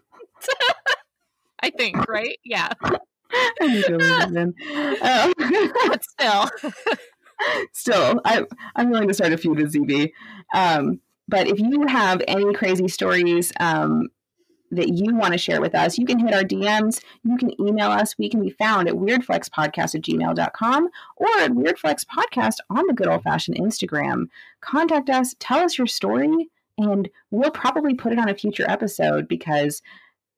[1.61, 2.37] I think, right?
[2.43, 2.71] Yeah.
[2.81, 5.01] I need to leave it.
[5.01, 5.33] Um,
[5.87, 6.49] But still.
[7.73, 8.45] still, I,
[8.75, 10.11] I'm willing to start a feud with ZB.
[10.53, 14.09] Um, but if you have any crazy stories um,
[14.71, 17.01] that you want to share with us, you can hit our DMs.
[17.23, 18.17] You can email us.
[18.17, 23.23] We can be found at weirdflexpodcast at gmail.com or at weirdflexpodcast on the good old
[23.23, 24.29] fashioned Instagram.
[24.61, 26.49] Contact us, tell us your story,
[26.79, 29.81] and we'll probably put it on a future episode because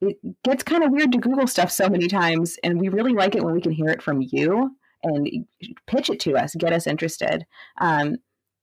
[0.01, 2.57] it gets kind of weird to Google stuff so many times.
[2.63, 5.45] And we really like it when we can hear it from you and
[5.85, 7.45] pitch it to us, get us interested.
[7.79, 8.17] Um,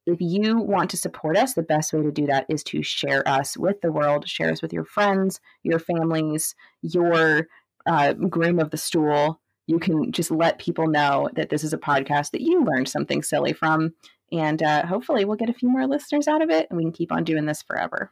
[0.06, 3.26] if you want to support us, the best way to do that is to share
[3.28, 7.46] us with the world, share us with your friends, your families, your
[7.86, 9.40] uh, groom of the stool.
[9.66, 13.22] You can just let people know that this is a podcast that you learned something
[13.22, 13.92] silly from.
[14.32, 16.92] And uh, hopefully, we'll get a few more listeners out of it and we can
[16.92, 18.10] keep on doing this forever.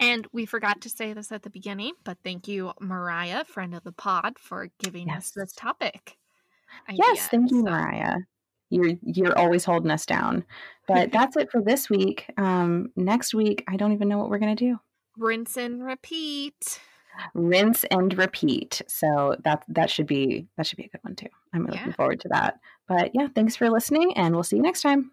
[0.00, 3.84] And we forgot to say this at the beginning, but thank you, Mariah, friend of
[3.84, 5.18] the pod, for giving Yes.
[5.18, 6.16] us this topic.
[6.90, 7.22] Yes, idea.
[7.30, 8.16] thank you, So, Mariah.
[8.70, 10.44] You're you're always holding us down.
[10.88, 12.24] But that's it for this week.
[12.38, 14.78] Um, next week, I don't even know what we're gonna do.
[15.18, 16.80] Rinse and repeat.
[17.34, 18.80] Rinse and repeat.
[18.88, 21.28] So that that should be that should be a good one too.
[21.52, 22.58] I'm looking forward to that.
[22.88, 25.12] But yeah, thanks for listening, and we'll see you next time.